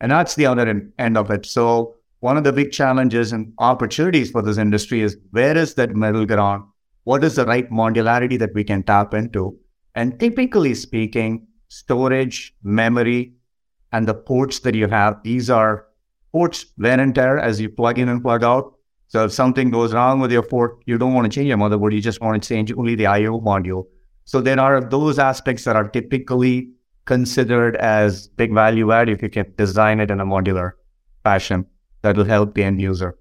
And 0.00 0.12
that's 0.12 0.36
the 0.36 0.46
other 0.46 0.92
end 0.98 1.18
of 1.18 1.30
it. 1.32 1.44
So 1.44 1.96
one 2.20 2.36
of 2.36 2.44
the 2.44 2.52
big 2.52 2.70
challenges 2.70 3.32
and 3.32 3.52
opportunities 3.58 4.30
for 4.30 4.40
this 4.40 4.58
industry 4.58 5.00
is 5.00 5.16
where 5.32 5.56
is 5.56 5.74
that 5.74 5.96
middle 5.96 6.24
ground? 6.24 6.62
What 7.02 7.24
is 7.24 7.34
the 7.34 7.44
right 7.46 7.68
modularity 7.68 8.38
that 8.38 8.54
we 8.54 8.62
can 8.62 8.84
tap 8.84 9.12
into? 9.12 9.58
And 9.96 10.20
typically 10.20 10.74
speaking, 10.74 11.48
storage, 11.68 12.54
memory, 12.62 13.34
and 13.90 14.06
the 14.06 14.14
ports 14.14 14.60
that 14.60 14.76
you 14.76 14.86
have, 14.86 15.20
these 15.24 15.50
are 15.50 15.86
ports 16.30 16.66
wear 16.78 17.00
and 17.00 17.12
tear 17.12 17.40
as 17.40 17.60
you 17.60 17.68
plug 17.68 17.98
in 17.98 18.08
and 18.08 18.22
plug 18.22 18.44
out. 18.44 18.74
So 19.08 19.24
if 19.24 19.32
something 19.32 19.70
goes 19.70 19.92
wrong 19.92 20.20
with 20.20 20.30
your 20.30 20.44
port, 20.44 20.78
you 20.86 20.96
don't 20.96 21.12
want 21.12 21.24
to 21.24 21.34
change 21.34 21.48
your 21.48 21.58
motherboard. 21.58 21.92
You 21.92 22.00
just 22.00 22.20
want 22.20 22.40
to 22.40 22.48
change 22.48 22.72
only 22.72 22.94
the 22.94 23.06
IO 23.06 23.40
module. 23.40 23.86
So 24.24 24.40
there 24.40 24.60
are 24.60 24.80
those 24.80 25.18
aspects 25.18 25.64
that 25.64 25.76
are 25.76 25.88
typically 25.88 26.70
considered 27.04 27.76
as 27.76 28.28
big 28.28 28.54
value 28.54 28.92
add 28.92 29.08
if 29.08 29.22
you 29.22 29.28
can 29.28 29.52
design 29.56 30.00
it 30.00 30.10
in 30.10 30.20
a 30.20 30.26
modular 30.26 30.72
fashion 31.24 31.66
that 32.02 32.16
will 32.16 32.24
help 32.24 32.54
the 32.54 32.62
end 32.62 32.80
user. 32.80 33.16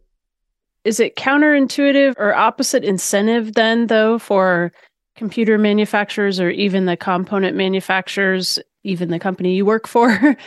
Is 0.84 1.00
it 1.00 1.15
counterintuitive 1.15 2.15
or 2.17 2.34
opposite 2.34 2.84
incentive 2.84 3.53
then, 3.53 3.88
though, 3.88 4.17
for 4.17 4.72
computer 5.15 5.58
manufacturers 5.58 6.39
or 6.39 6.50
even 6.50 6.86
the 6.86 6.98
component 6.98 7.55
manufacturers, 7.55 8.60
even 8.84 9.10
the 9.10 9.20
company 9.20 9.53
you 9.53 9.65
work 9.65 9.88
for, 9.88 10.10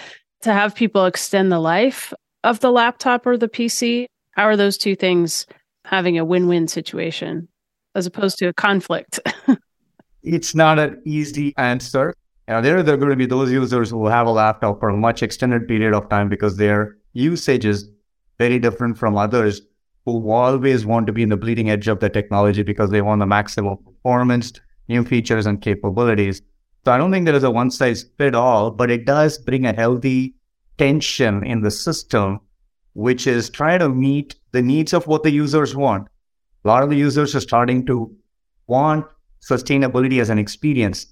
to 0.43 0.53
have 0.53 0.75
people 0.75 1.07
extend 1.07 1.53
the 1.53 1.61
life 1.61 2.13
of 2.43 2.61
the 2.61 2.73
laptop 2.73 3.27
or 3.27 3.37
the 3.37 3.49
PC? 3.49 4.07
How 4.33 4.45
are 4.45 4.57
those 4.57 4.77
two 4.77 4.97
things 4.97 5.47
having 5.85 6.19
a 6.19 6.25
win 6.25 6.49
win 6.49 6.67
situation 6.67 7.47
as 7.95 8.07
opposed 8.07 8.39
to 8.39 8.49
a 8.49 8.53
conflict? 8.53 9.21
it's 10.25 10.55
not 10.55 10.79
an 10.79 11.01
easy 11.05 11.55
answer. 11.57 12.15
You 12.49 12.55
know, 12.55 12.63
there 12.63 12.79
are 12.79 12.97
going 12.97 13.11
to 13.11 13.17
be 13.17 13.27
those 13.27 13.53
users 13.53 13.91
who 13.91 14.07
have 14.07 14.27
a 14.27 14.31
laptop 14.31 14.81
for 14.81 14.89
a 14.89 14.97
much 14.97 15.23
extended 15.23 15.69
period 15.69 15.95
of 15.95 16.09
time 16.09 16.29
because 16.29 16.57
their 16.57 16.97
usage 17.13 17.65
is 17.65 17.89
very 18.39 18.59
different 18.59 18.99
from 18.99 19.17
others 19.17 19.63
who 20.05 20.31
always 20.31 20.85
want 20.85 21.07
to 21.07 21.13
be 21.13 21.23
in 21.23 21.29
the 21.29 21.37
bleeding 21.37 21.71
edge 21.71 21.89
of 21.89 22.01
the 22.01 22.11
technology 22.11 22.63
because 22.63 22.91
they 22.91 23.01
want 23.01 23.21
the 23.21 23.27
maximum 23.27 23.79
performance, 23.79 24.53
new 24.89 25.05
features, 25.05 25.47
and 25.47 25.63
capabilities. 25.63 26.43
So 26.85 26.93
I 26.93 26.99
don't 26.99 27.11
think 27.11 27.25
there 27.25 27.35
is 27.35 27.45
a 27.45 27.51
one 27.51 27.71
size 27.71 28.05
fit 28.19 28.35
all, 28.35 28.71
but 28.71 28.91
it 28.91 29.07
does 29.07 29.39
bring 29.39 29.65
a 29.65 29.73
healthy 29.73 30.35
tension 30.77 31.45
in 31.45 31.63
the 31.63 31.71
system, 31.71 32.41
which 32.93 33.27
is 33.27 33.49
trying 33.49 33.79
to 33.79 33.89
meet 33.89 34.35
the 34.53 34.61
needs 34.61 34.93
of 34.93 35.07
what 35.07 35.23
the 35.23 35.31
users 35.31 35.75
want. 35.75 36.09
A 36.65 36.69
lot 36.69 36.83
of 36.83 36.91
the 36.91 36.97
users 36.97 37.35
are 37.35 37.41
starting 37.41 37.87
to 37.87 38.15
want 38.67 39.07
sustainability 39.49 40.21
as 40.21 40.31
an 40.31 40.39
experience. 40.39 41.07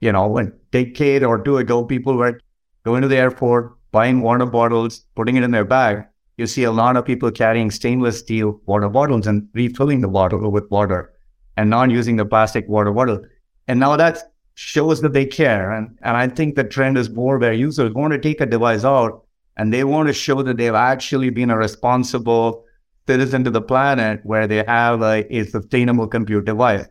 You 0.00 0.12
know, 0.12 0.38
a 0.38 0.46
decade 0.70 1.24
or 1.24 1.42
two 1.42 1.58
ago, 1.58 1.84
people 1.84 2.16
were 2.16 2.40
going 2.84 3.02
to 3.02 3.08
the 3.08 3.16
airport, 3.16 3.76
buying 3.90 4.20
water 4.20 4.46
bottles, 4.46 5.04
putting 5.16 5.36
it 5.36 5.42
in 5.42 5.50
their 5.50 5.64
bag. 5.64 6.04
You 6.36 6.46
see 6.46 6.64
a 6.64 6.72
lot 6.72 6.96
of 6.96 7.04
people 7.04 7.30
carrying 7.32 7.70
stainless 7.70 8.20
steel 8.20 8.60
water 8.66 8.88
bottles 8.88 9.26
and 9.26 9.48
refilling 9.54 10.00
the 10.00 10.08
bottle 10.08 10.50
with 10.50 10.70
water 10.70 11.12
and 11.56 11.68
not 11.68 11.90
using 11.90 12.16
the 12.16 12.24
plastic 12.24 12.68
water 12.68 12.92
bottle. 12.92 13.24
And 13.66 13.80
now 13.80 13.96
that 13.96 14.32
shows 14.54 15.00
that 15.00 15.12
they 15.12 15.26
care. 15.26 15.72
And, 15.72 15.98
and 16.02 16.16
I 16.16 16.28
think 16.28 16.54
the 16.54 16.64
trend 16.64 16.96
is 16.96 17.10
more 17.10 17.38
where 17.38 17.52
users 17.52 17.92
want 17.92 18.12
to 18.12 18.18
take 18.18 18.40
a 18.40 18.46
device 18.46 18.84
out 18.84 19.24
and 19.56 19.72
they 19.72 19.82
want 19.82 20.06
to 20.06 20.12
show 20.12 20.42
that 20.42 20.56
they've 20.56 20.74
actually 20.74 21.30
been 21.30 21.50
a 21.50 21.56
responsible 21.56 22.64
citizen 23.08 23.42
to 23.44 23.50
the 23.50 23.62
planet 23.62 24.20
where 24.22 24.46
they 24.46 24.64
have 24.64 25.02
a, 25.02 25.26
a 25.34 25.44
sustainable 25.44 26.06
compute 26.06 26.44
device. 26.44 26.86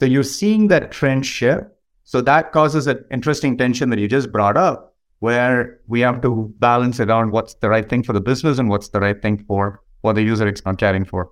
So 0.00 0.06
you're 0.06 0.22
seeing 0.22 0.68
that 0.68 0.92
trend 0.92 1.26
shift. 1.26 1.64
So 2.04 2.20
that 2.22 2.52
causes 2.52 2.86
an 2.86 3.04
interesting 3.10 3.58
tension 3.58 3.90
that 3.90 3.98
you 3.98 4.08
just 4.08 4.32
brought 4.32 4.56
up, 4.56 4.94
where 5.18 5.80
we 5.88 6.00
have 6.00 6.22
to 6.22 6.54
balance 6.58 7.00
it 7.00 7.10
on 7.10 7.30
what's 7.30 7.54
the 7.54 7.68
right 7.68 7.88
thing 7.88 8.02
for 8.02 8.12
the 8.12 8.20
business 8.20 8.58
and 8.58 8.68
what's 8.68 8.88
the 8.88 9.00
right 9.00 9.20
thing 9.20 9.44
for 9.46 9.82
what 10.02 10.14
the 10.14 10.22
user 10.22 10.48
is 10.48 10.64
not 10.64 10.78
caring 10.78 11.04
for. 11.04 11.30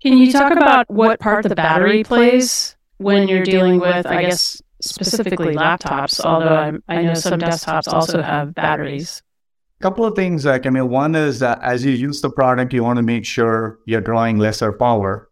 Can 0.00 0.16
you 0.16 0.32
talk 0.32 0.52
about 0.52 0.88
what 0.88 1.18
part 1.18 1.44
the 1.44 1.54
battery 1.54 2.04
plays 2.04 2.76
when 2.98 3.28
you're 3.28 3.42
dealing 3.42 3.80
with, 3.80 4.06
I 4.06 4.22
guess, 4.22 4.62
specifically 4.80 5.54
laptops, 5.54 6.24
although 6.24 6.80
I, 6.88 6.98
I 6.98 7.02
know 7.02 7.14
some 7.14 7.40
desktops 7.40 7.92
also 7.92 8.22
have 8.22 8.54
batteries? 8.54 9.22
A 9.80 9.82
couple 9.82 10.04
of 10.04 10.14
things, 10.14 10.46
uh, 10.46 10.58
Camille. 10.58 10.86
One 10.86 11.14
is 11.14 11.40
that 11.40 11.60
as 11.62 11.84
you 11.84 11.92
use 11.92 12.20
the 12.20 12.30
product, 12.30 12.72
you 12.72 12.84
want 12.84 12.98
to 12.98 13.02
make 13.02 13.24
sure 13.24 13.80
you're 13.86 14.00
drawing 14.00 14.38
lesser 14.38 14.72
power 14.72 15.28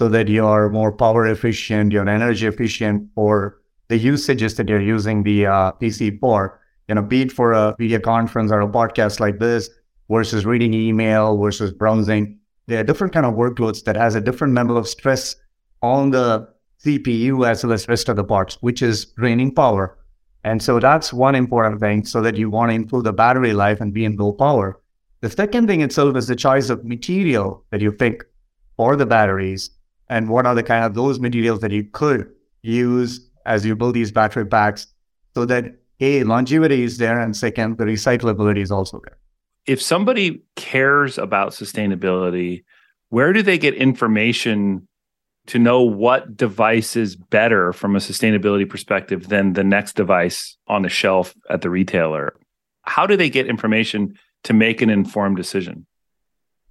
so 0.00 0.08
that 0.08 0.28
you're 0.28 0.68
more 0.70 0.92
power 0.92 1.26
efficient, 1.26 1.92
you're 1.92 2.08
energy 2.08 2.46
efficient 2.46 3.08
for 3.14 3.60
the 3.88 3.98
usages 3.98 4.54
that 4.54 4.68
you're 4.68 4.80
using 4.80 5.22
the 5.22 5.46
uh, 5.46 5.72
PC 5.72 6.18
for. 6.20 6.60
You 6.88 6.94
know, 6.94 7.02
be 7.02 7.22
it 7.22 7.32
for 7.32 7.52
a 7.52 7.74
video 7.78 7.98
conference 7.98 8.52
or 8.52 8.60
a 8.60 8.68
podcast 8.68 9.20
like 9.20 9.38
this 9.38 9.68
versus 10.10 10.46
reading 10.46 10.72
email 10.72 11.36
versus 11.36 11.72
browsing. 11.72 12.38
There 12.66 12.80
are 12.80 12.84
different 12.84 13.12
kind 13.12 13.26
of 13.26 13.34
workloads 13.34 13.84
that 13.84 13.96
has 13.96 14.14
a 14.14 14.20
different 14.20 14.54
level 14.54 14.76
of 14.76 14.88
stress 14.88 15.36
on 15.82 16.10
the 16.10 16.48
CPU 16.84 17.46
as 17.46 17.64
well 17.64 17.72
as 17.72 17.88
rest 17.88 18.08
of 18.08 18.16
the 18.16 18.24
parts, 18.24 18.56
which 18.60 18.82
is 18.82 19.06
draining 19.06 19.54
power. 19.54 19.98
And 20.44 20.62
so 20.62 20.78
that's 20.78 21.12
one 21.12 21.34
important 21.34 21.80
thing 21.80 22.04
so 22.04 22.22
that 22.22 22.36
you 22.36 22.48
want 22.48 22.70
to 22.70 22.74
improve 22.74 23.04
the 23.04 23.12
battery 23.12 23.52
life 23.52 23.80
and 23.80 23.92
be 23.92 24.04
in 24.04 24.16
low 24.16 24.32
power. 24.32 24.80
The 25.20 25.30
second 25.30 25.66
thing 25.66 25.80
itself 25.80 26.16
is 26.16 26.28
the 26.28 26.36
choice 26.36 26.70
of 26.70 26.84
material 26.84 27.64
that 27.70 27.80
you 27.80 27.90
pick 27.90 28.24
for 28.76 28.94
the 28.94 29.06
batteries 29.06 29.70
and 30.08 30.28
what 30.28 30.46
are 30.46 30.54
the 30.54 30.62
kind 30.62 30.84
of 30.84 30.94
those 30.94 31.20
materials 31.20 31.60
that 31.60 31.70
you 31.70 31.84
could 31.84 32.30
use 32.62 33.28
as 33.46 33.64
you 33.64 33.74
build 33.76 33.94
these 33.94 34.10
battery 34.10 34.46
packs 34.46 34.86
so 35.34 35.44
that 35.44 35.76
a 36.00 36.22
longevity 36.24 36.82
is 36.82 36.98
there 36.98 37.18
and 37.18 37.36
second 37.36 37.78
the 37.78 37.84
recyclability 37.84 38.58
is 38.58 38.70
also 38.70 39.00
there. 39.04 39.18
If 39.66 39.82
somebody 39.82 40.42
cares 40.56 41.18
about 41.18 41.52
sustainability 41.52 42.64
where 43.10 43.32
do 43.32 43.42
they 43.42 43.58
get 43.58 43.74
information 43.74 44.86
to 45.46 45.58
know 45.58 45.80
what 45.80 46.36
device 46.36 46.94
is 46.94 47.16
better 47.16 47.72
from 47.72 47.96
a 47.96 48.00
sustainability 48.00 48.68
perspective 48.68 49.28
than 49.28 49.54
the 49.54 49.64
next 49.64 49.96
device 49.96 50.56
on 50.66 50.82
the 50.82 50.90
shelf 50.90 51.34
at 51.48 51.62
the 51.62 51.70
retailer? 51.70 52.34
How 52.82 53.06
do 53.06 53.16
they 53.16 53.30
get 53.30 53.46
information 53.46 54.18
to 54.44 54.52
make 54.52 54.82
an 54.82 54.90
informed 54.90 55.36
decision 55.36 55.86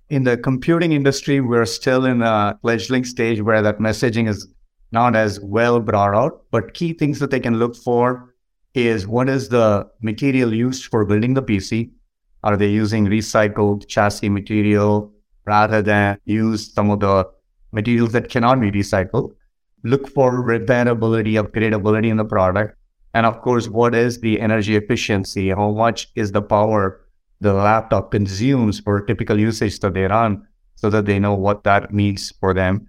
in 0.10 0.24
the 0.24 0.38
computing 0.38 0.92
industry, 0.94 1.42
we're 1.42 1.66
still 1.66 2.06
in 2.06 2.22
a 2.22 2.58
fledgling 2.62 3.04
stage 3.04 3.42
where 3.42 3.62
that 3.62 3.80
messaging 3.80 4.28
is 4.28 4.48
not 4.92 5.16
as 5.16 5.40
well 5.42 5.80
brought 5.80 6.16
out. 6.16 6.44
But 6.52 6.74
key 6.74 6.94
things 6.94 7.20
that 7.20 7.32
they 7.32 7.40
can 7.40 7.60
look 7.60 7.76
for 7.76 8.34
is 8.74 9.08
what 9.08 9.28
is 9.28 9.50
the 9.50 9.88
material 10.02 10.54
used 10.54 10.86
for 10.86 11.04
building 11.06 11.34
the 11.34 11.44
PC? 11.44 11.92
Are 12.44 12.56
they 12.56 12.70
using 12.70 13.06
recycled 13.08 13.88
chassis 13.88 14.30
material 14.30 15.12
rather 15.46 15.82
than 15.82 16.20
use 16.26 16.74
some 16.74 16.90
of 16.92 17.00
the 17.02 17.28
materials 17.72 18.14
that 18.14 18.30
cannot 18.30 18.62
be 18.62 18.72
recycled? 18.72 19.36
Look 19.84 20.08
for 20.10 20.44
repairability, 20.44 21.34
upgradability 21.42 22.10
in 22.10 22.18
the 22.18 22.26
product. 22.26 22.78
And 23.14 23.26
of 23.26 23.42
course, 23.42 23.68
what 23.68 23.96
is 23.96 24.20
the 24.20 24.40
energy 24.40 24.76
efficiency? 24.76 25.50
How 25.50 25.72
much 25.72 26.10
is 26.16 26.32
the 26.32 26.42
power 26.42 27.02
the 27.40 27.54
laptop 27.54 28.12
consumes 28.12 28.80
for 28.80 29.02
typical 29.02 29.40
usage 29.40 29.80
that 29.80 29.94
they 29.94 30.04
run 30.04 30.48
so 30.76 30.90
that 30.90 31.06
they 31.06 31.20
know 31.20 31.34
what 31.34 31.64
that 31.64 31.94
means 31.94 32.32
for 32.40 32.54
them. 32.54 32.88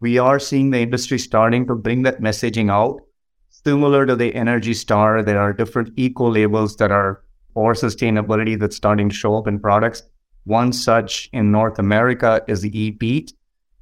We 0.00 0.18
are 0.18 0.38
seeing 0.38 0.70
the 0.70 0.80
industry 0.80 1.18
starting 1.18 1.66
to 1.66 1.74
bring 1.74 2.02
that 2.02 2.20
messaging 2.20 2.70
out. 2.70 3.00
Similar 3.50 4.06
to 4.06 4.16
the 4.16 4.34
Energy 4.34 4.74
Star, 4.74 5.22
there 5.22 5.40
are 5.40 5.52
different 5.52 5.92
eco 5.96 6.30
labels 6.30 6.76
that 6.76 6.90
are 6.90 7.22
for 7.54 7.72
sustainability 7.74 8.58
that's 8.58 8.76
starting 8.76 9.08
to 9.08 9.14
show 9.14 9.36
up 9.36 9.46
in 9.46 9.58
products. 9.58 10.02
One 10.44 10.72
such 10.72 11.30
in 11.32 11.50
North 11.50 11.78
America 11.78 12.42
is 12.48 12.60
the 12.60 12.70
EPEAT. 12.70 13.32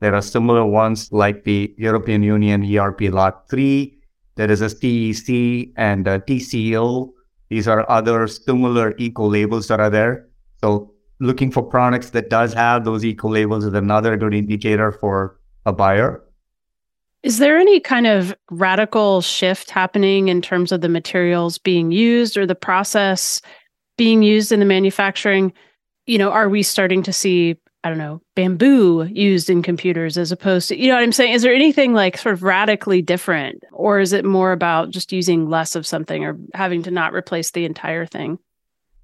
There 0.00 0.14
are 0.14 0.22
similar 0.22 0.64
ones 0.64 1.10
like 1.12 1.44
the 1.44 1.74
European 1.78 2.22
Union 2.22 2.62
ERP 2.64 3.02
Lot 3.02 3.48
3. 3.48 3.98
There 4.36 4.50
is 4.50 4.60
a 4.60 4.66
CEC 4.66 5.72
and 5.76 6.06
a 6.06 6.20
TCO 6.20 7.12
these 7.52 7.68
are 7.68 7.84
other 7.90 8.26
similar 8.26 8.94
eco 8.96 9.26
labels 9.28 9.68
that 9.68 9.78
are 9.78 9.90
there. 9.90 10.26
So 10.62 10.90
looking 11.20 11.50
for 11.50 11.62
products 11.62 12.08
that 12.10 12.30
does 12.30 12.54
have 12.54 12.86
those 12.86 13.04
eco 13.04 13.28
labels 13.28 13.66
is 13.66 13.74
another 13.74 14.16
good 14.16 14.32
indicator 14.32 14.90
for 14.90 15.38
a 15.66 15.72
buyer. 15.74 16.24
Is 17.22 17.36
there 17.36 17.58
any 17.58 17.78
kind 17.78 18.06
of 18.06 18.34
radical 18.50 19.20
shift 19.20 19.68
happening 19.68 20.28
in 20.28 20.40
terms 20.40 20.72
of 20.72 20.80
the 20.80 20.88
materials 20.88 21.58
being 21.58 21.92
used 21.92 22.38
or 22.38 22.46
the 22.46 22.54
process 22.54 23.42
being 23.98 24.22
used 24.22 24.50
in 24.50 24.58
the 24.58 24.64
manufacturing? 24.64 25.52
You 26.06 26.16
know, 26.16 26.30
are 26.30 26.48
we 26.48 26.62
starting 26.62 27.02
to 27.02 27.12
see 27.12 27.58
I 27.84 27.88
don't 27.88 27.98
know, 27.98 28.22
bamboo 28.36 29.08
used 29.10 29.50
in 29.50 29.62
computers 29.62 30.16
as 30.16 30.30
opposed 30.30 30.68
to, 30.68 30.78
you 30.78 30.88
know 30.88 30.94
what 30.94 31.02
I'm 31.02 31.10
saying? 31.10 31.32
Is 31.32 31.42
there 31.42 31.52
anything 31.52 31.92
like 31.92 32.16
sort 32.16 32.34
of 32.34 32.44
radically 32.44 33.02
different? 33.02 33.64
Or 33.72 33.98
is 33.98 34.12
it 34.12 34.24
more 34.24 34.52
about 34.52 34.90
just 34.90 35.12
using 35.12 35.48
less 35.48 35.74
of 35.74 35.84
something 35.84 36.24
or 36.24 36.38
having 36.54 36.84
to 36.84 36.92
not 36.92 37.12
replace 37.12 37.50
the 37.50 37.64
entire 37.64 38.06
thing? 38.06 38.38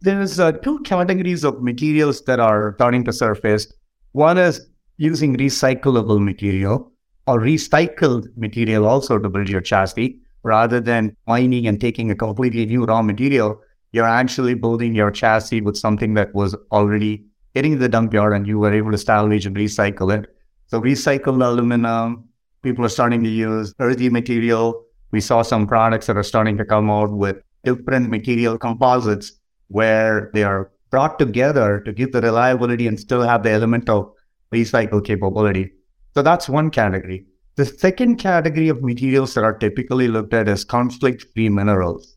There's 0.00 0.38
uh, 0.38 0.52
two 0.52 0.78
categories 0.80 1.42
of 1.42 1.60
materials 1.60 2.22
that 2.22 2.38
are 2.38 2.74
starting 2.76 3.04
to 3.04 3.12
surface. 3.12 3.66
One 4.12 4.38
is 4.38 4.64
using 4.96 5.36
recyclable 5.36 6.22
material 6.22 6.92
or 7.26 7.40
recycled 7.40 8.28
material 8.36 8.86
also 8.86 9.18
to 9.18 9.28
build 9.28 9.48
your 9.48 9.60
chassis. 9.60 10.20
rather 10.44 10.80
than 10.80 11.14
mining 11.26 11.66
and 11.66 11.80
taking 11.80 12.10
a 12.12 12.14
completely 12.14 12.64
new 12.64 12.84
raw 12.84 13.02
material, 13.02 13.60
you're 13.90 14.06
actually 14.06 14.54
building 14.54 14.94
your 14.94 15.10
chassis 15.10 15.60
with 15.60 15.76
something 15.76 16.14
that 16.14 16.32
was 16.32 16.54
already 16.70 17.24
hitting 17.54 17.78
the 17.78 17.88
dump 17.88 18.12
yard 18.12 18.34
and 18.34 18.46
you 18.46 18.58
were 18.58 18.72
able 18.72 18.90
to 18.90 18.98
salvage 18.98 19.46
and 19.46 19.56
recycle 19.56 20.16
it. 20.16 20.34
So 20.66 20.80
recycled 20.80 21.44
aluminum, 21.44 22.28
people 22.62 22.84
are 22.84 22.90
starting 22.90 23.24
to 23.24 23.30
use 23.30 23.74
earthy 23.80 24.10
material. 24.10 24.84
We 25.10 25.20
saw 25.20 25.42
some 25.42 25.66
products 25.66 26.06
that 26.06 26.16
are 26.16 26.22
starting 26.22 26.56
to 26.58 26.64
come 26.64 26.90
out 26.90 27.10
with 27.10 27.36
different 27.64 28.10
material 28.10 28.58
composites 28.58 29.32
where 29.68 30.30
they 30.34 30.42
are 30.42 30.70
brought 30.90 31.18
together 31.18 31.80
to 31.80 31.92
give 31.92 32.12
the 32.12 32.20
reliability 32.20 32.86
and 32.86 32.98
still 32.98 33.22
have 33.22 33.42
the 33.42 33.50
element 33.50 33.88
of 33.88 34.10
recycle 34.52 35.04
capability. 35.04 35.72
So 36.14 36.22
that's 36.22 36.48
one 36.48 36.70
category. 36.70 37.26
The 37.56 37.66
second 37.66 38.16
category 38.16 38.68
of 38.68 38.82
materials 38.82 39.34
that 39.34 39.44
are 39.44 39.56
typically 39.56 40.08
looked 40.08 40.32
at 40.32 40.48
as 40.48 40.64
conflict 40.64 41.26
free 41.34 41.48
minerals. 41.48 42.16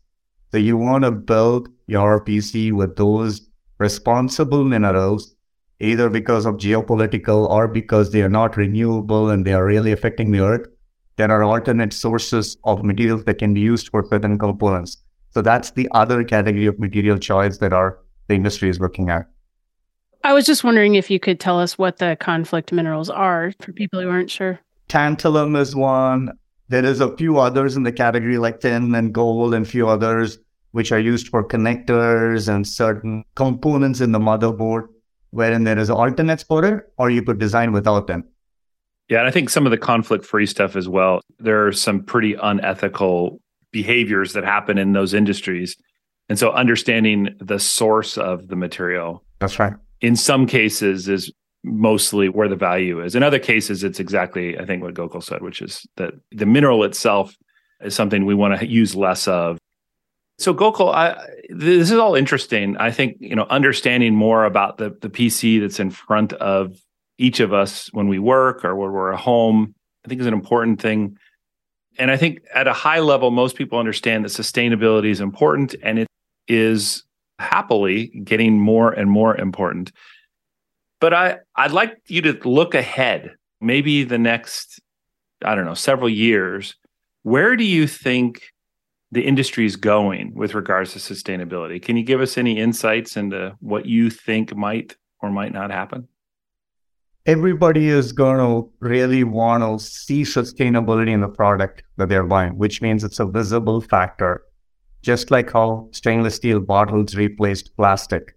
So 0.50 0.58
you 0.58 0.76
want 0.76 1.04
to 1.04 1.10
build 1.10 1.68
your 1.86 2.24
PC 2.24 2.72
with 2.72 2.96
those 2.96 3.48
responsible 3.82 4.64
minerals, 4.64 5.34
either 5.80 6.08
because 6.08 6.46
of 6.46 6.54
geopolitical 6.56 7.50
or 7.50 7.68
because 7.68 8.12
they 8.12 8.22
are 8.22 8.28
not 8.40 8.56
renewable 8.56 9.28
and 9.28 9.44
they 9.44 9.52
are 9.52 9.66
really 9.66 9.92
affecting 9.92 10.30
the 10.30 10.40
earth. 10.40 10.66
There 11.16 11.30
are 11.30 11.42
alternate 11.42 11.92
sources 11.92 12.56
of 12.64 12.84
materials 12.84 13.24
that 13.24 13.38
can 13.38 13.52
be 13.52 13.60
used 13.60 13.90
for 13.90 14.06
certain 14.08 14.38
components. 14.38 14.96
So 15.30 15.42
that's 15.42 15.72
the 15.72 15.88
other 15.92 16.24
category 16.24 16.66
of 16.66 16.78
material 16.78 17.18
choice 17.18 17.58
that 17.58 17.72
our 17.72 17.98
the 18.28 18.34
industry 18.34 18.68
is 18.68 18.78
looking 18.78 19.10
at. 19.10 19.26
I 20.24 20.32
was 20.32 20.46
just 20.46 20.62
wondering 20.62 20.94
if 20.94 21.10
you 21.10 21.18
could 21.18 21.40
tell 21.40 21.58
us 21.58 21.76
what 21.76 21.98
the 21.98 22.16
conflict 22.20 22.72
minerals 22.72 23.10
are 23.10 23.52
for 23.60 23.72
people 23.72 24.00
who 24.00 24.08
aren't 24.08 24.30
sure. 24.30 24.60
Tantalum 24.88 25.58
is 25.58 25.74
one. 25.74 26.30
There 26.68 26.84
is 26.84 27.00
a 27.00 27.16
few 27.16 27.38
others 27.38 27.76
in 27.76 27.82
the 27.82 27.92
category 27.92 28.38
like 28.38 28.60
tin 28.60 28.94
and 28.94 29.12
gold 29.12 29.52
and 29.52 29.66
a 29.66 29.68
few 29.68 29.88
others 29.88 30.38
which 30.72 30.92
are 30.92 30.98
used 30.98 31.28
for 31.28 31.46
connectors 31.46 32.48
and 32.52 32.66
certain 32.66 33.24
components 33.34 34.00
in 34.00 34.12
the 34.12 34.18
motherboard 34.18 34.88
wherein 35.30 35.64
there 35.64 35.78
is 35.78 35.88
alternates 35.88 36.42
for 36.42 36.64
it 36.64 36.84
or 36.98 37.10
you 37.10 37.22
could 37.22 37.38
design 37.38 37.72
without 37.72 38.06
them. 38.06 38.24
Yeah, 39.08 39.18
and 39.18 39.28
I 39.28 39.30
think 39.30 39.50
some 39.50 39.66
of 39.66 39.70
the 39.70 39.78
conflict 39.78 40.24
free 40.24 40.46
stuff 40.46 40.76
as 40.76 40.88
well. 40.88 41.20
There 41.38 41.66
are 41.66 41.72
some 41.72 42.02
pretty 42.02 42.34
unethical 42.34 43.40
behaviors 43.70 44.34
that 44.34 44.44
happen 44.44 44.78
in 44.78 44.92
those 44.92 45.14
industries. 45.14 45.76
And 46.28 46.38
so 46.38 46.52
understanding 46.52 47.34
the 47.40 47.58
source 47.58 48.16
of 48.16 48.48
the 48.48 48.56
material. 48.56 49.24
That's 49.40 49.58
right. 49.58 49.74
In 50.00 50.16
some 50.16 50.46
cases 50.46 51.08
is 51.08 51.32
mostly 51.64 52.28
where 52.28 52.48
the 52.48 52.56
value 52.56 53.02
is. 53.02 53.14
In 53.14 53.22
other 53.22 53.38
cases, 53.38 53.84
it's 53.84 54.00
exactly, 54.00 54.58
I 54.58 54.64
think, 54.64 54.82
what 54.82 54.94
Gokul 54.94 55.22
said, 55.22 55.42
which 55.42 55.62
is 55.62 55.86
that 55.96 56.14
the 56.30 56.46
mineral 56.46 56.84
itself 56.84 57.34
is 57.82 57.94
something 57.94 58.24
we 58.24 58.34
want 58.34 58.58
to 58.58 58.66
use 58.66 58.94
less 58.94 59.28
of. 59.28 59.58
So 60.42 60.52
Gokul, 60.52 60.92
I, 60.92 61.24
this 61.50 61.90
is 61.90 61.98
all 61.98 62.14
interesting. 62.14 62.76
I 62.76 62.90
think 62.90 63.16
you 63.20 63.36
know 63.36 63.46
understanding 63.48 64.14
more 64.14 64.44
about 64.44 64.78
the 64.78 64.90
the 65.00 65.08
PC 65.08 65.60
that's 65.60 65.80
in 65.80 65.90
front 65.90 66.32
of 66.34 66.76
each 67.18 67.40
of 67.40 67.52
us 67.52 67.88
when 67.92 68.08
we 68.08 68.18
work 68.18 68.64
or 68.64 68.74
when 68.74 68.90
we're 68.90 69.12
at 69.12 69.20
home, 69.20 69.74
I 70.04 70.08
think 70.08 70.20
is 70.20 70.26
an 70.26 70.34
important 70.34 70.80
thing. 70.80 71.16
And 71.98 72.10
I 72.10 72.16
think 72.16 72.40
at 72.54 72.66
a 72.66 72.72
high 72.72 73.00
level, 73.00 73.30
most 73.30 73.56
people 73.56 73.78
understand 73.78 74.24
that 74.24 74.30
sustainability 74.30 75.10
is 75.10 75.20
important 75.20 75.74
and 75.82 75.98
it 75.98 76.08
is 76.48 77.04
happily 77.38 78.08
getting 78.24 78.58
more 78.58 78.90
and 78.90 79.10
more 79.10 79.36
important. 79.36 79.92
But 81.00 81.12
I, 81.12 81.38
I'd 81.54 81.72
like 81.72 81.98
you 82.06 82.22
to 82.22 82.48
look 82.48 82.74
ahead, 82.74 83.34
maybe 83.60 84.04
the 84.04 84.18
next, 84.18 84.80
I 85.44 85.54
don't 85.54 85.64
know, 85.64 85.74
several 85.74 86.08
years. 86.08 86.76
Where 87.22 87.56
do 87.56 87.64
you 87.64 87.86
think 87.86 88.51
the 89.12 89.24
industry 89.24 89.64
is 89.64 89.76
going 89.76 90.34
with 90.34 90.54
regards 90.54 90.92
to 90.94 90.98
sustainability? 90.98 91.80
Can 91.80 91.96
you 91.96 92.02
give 92.02 92.20
us 92.20 92.36
any 92.36 92.58
insights 92.58 93.16
into 93.16 93.56
what 93.60 93.86
you 93.86 94.10
think 94.10 94.56
might 94.56 94.96
or 95.20 95.30
might 95.30 95.52
not 95.52 95.70
happen? 95.70 96.08
everybody 97.26 97.88
is 97.88 98.10
going 98.12 98.38
to 98.38 98.70
really 98.80 99.22
want 99.22 99.62
to 99.62 99.84
see 99.84 100.22
sustainability 100.22 101.10
in 101.10 101.20
the 101.20 101.28
product 101.28 101.84
that 101.96 102.08
they're 102.08 102.24
buying, 102.24 102.58
which 102.58 102.82
means 102.82 103.04
it's 103.04 103.20
a 103.20 103.26
visible 103.26 103.80
factor. 103.80 104.42
Just 105.02 105.30
like 105.30 105.52
how 105.52 105.88
stainless 105.92 106.36
steel 106.36 106.60
bottles 106.60 107.14
replaced 107.14 107.76
plastic. 107.76 108.36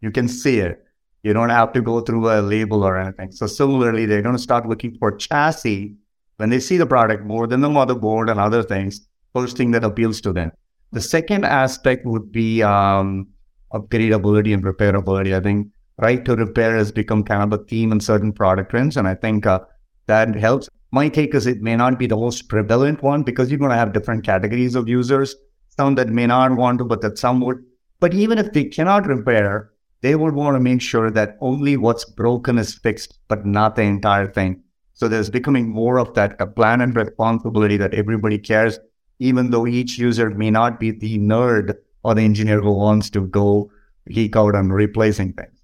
You 0.00 0.10
can 0.10 0.28
see 0.28 0.58
it. 0.58 0.84
You 1.22 1.32
don't 1.32 1.50
have 1.50 1.72
to 1.74 1.82
go 1.82 2.00
through 2.00 2.30
a 2.30 2.40
label 2.40 2.82
or 2.82 2.96
anything. 2.98 3.30
So 3.32 3.46
similarly, 3.46 4.06
they're 4.06 4.22
going 4.22 4.36
to 4.36 4.42
start 4.42 4.66
looking 4.66 4.96
for 4.98 5.16
chassis 5.16 5.94
when 6.38 6.50
they 6.50 6.60
see 6.60 6.78
the 6.78 6.86
product 6.86 7.24
more 7.24 7.46
than 7.46 7.60
the 7.60 7.68
motherboard 7.68 8.30
and 8.30 8.40
other 8.40 8.62
things, 8.62 9.06
first 9.34 9.56
thing 9.56 9.70
that 9.72 9.84
appeals 9.84 10.20
to 10.22 10.32
them. 10.32 10.52
The 10.92 11.00
second 11.00 11.44
aspect 11.44 12.04
would 12.04 12.32
be 12.32 12.62
um, 12.62 13.28
upgradability 13.72 14.52
and 14.52 14.64
repairability. 14.64 15.34
I 15.34 15.40
think 15.40 15.68
right 15.98 16.24
to 16.24 16.34
repair 16.34 16.76
has 16.76 16.90
become 16.90 17.22
kind 17.22 17.52
of 17.52 17.60
a 17.60 17.64
theme 17.64 17.92
in 17.92 18.00
certain 18.00 18.32
product 18.32 18.70
trends. 18.70 18.96
And 18.96 19.06
I 19.06 19.14
think 19.14 19.46
uh, 19.46 19.60
that 20.06 20.34
helps. 20.34 20.68
My 20.92 21.08
take 21.08 21.34
is 21.34 21.46
it 21.46 21.62
may 21.62 21.76
not 21.76 21.98
be 21.98 22.06
the 22.06 22.16
most 22.16 22.48
prevalent 22.48 23.02
one 23.02 23.22
because 23.22 23.50
you're 23.50 23.60
going 23.60 23.70
to 23.70 23.76
have 23.76 23.92
different 23.92 24.24
categories 24.24 24.74
of 24.74 24.88
users, 24.88 25.36
some 25.76 25.94
that 25.94 26.08
may 26.08 26.26
not 26.26 26.56
want 26.56 26.78
to, 26.78 26.84
but 26.84 27.00
that 27.02 27.18
some 27.18 27.40
would. 27.42 27.62
But 28.00 28.14
even 28.14 28.38
if 28.38 28.52
they 28.52 28.64
cannot 28.64 29.06
repair, 29.06 29.70
they 30.00 30.16
would 30.16 30.34
want 30.34 30.56
to 30.56 30.60
make 30.60 30.80
sure 30.80 31.10
that 31.10 31.36
only 31.40 31.76
what's 31.76 32.04
broken 32.04 32.58
is 32.58 32.74
fixed, 32.74 33.18
but 33.28 33.46
not 33.46 33.76
the 33.76 33.82
entire 33.82 34.26
thing. 34.26 34.62
So 34.94 35.06
there's 35.06 35.30
becoming 35.30 35.68
more 35.68 35.98
of 35.98 36.14
that 36.14 36.36
a 36.40 36.46
plan 36.46 36.80
and 36.80 36.96
responsibility 36.96 37.76
that 37.76 37.94
everybody 37.94 38.38
cares, 38.38 38.78
even 39.20 39.50
though 39.50 39.66
each 39.66 39.98
user 39.98 40.30
may 40.30 40.50
not 40.50 40.80
be 40.80 40.90
the 40.90 41.18
nerd 41.18 41.76
or 42.02 42.14
the 42.14 42.22
engineer 42.22 42.60
who 42.60 42.72
wants 42.72 43.10
to 43.10 43.26
go 43.26 43.70
geek 44.08 44.34
out 44.34 44.54
on 44.54 44.72
replacing 44.72 45.34
things. 45.34 45.60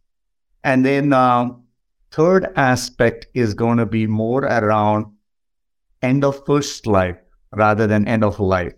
And 0.63 0.85
then 0.85 1.13
uh, 1.13 1.51
third 2.11 2.53
aspect 2.57 3.27
is 3.35 3.55
going 3.55 3.79
to 3.79 3.87
be 3.87 4.07
more 4.07 4.45
around 4.45 5.07
end 6.03 6.23
of 6.25 6.45
first 6.45 6.87
life 6.87 7.17
rather 7.53 7.87
than 7.87 8.07
end 8.07 8.23
of 8.23 8.39
life. 8.39 8.75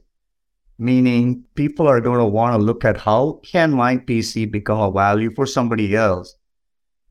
Meaning 0.79 1.43
people 1.57 1.89
are 1.89 2.01
going 2.01 2.21
to 2.21 2.25
want 2.25 2.55
to 2.55 2.65
look 2.65 2.85
at 2.85 2.99
how 2.99 3.41
can 3.45 3.73
my 3.73 3.97
PC 3.97 4.51
become 4.51 4.79
a 4.79 4.93
value 4.93 5.35
for 5.35 5.45
somebody 5.45 5.97
else? 5.97 6.37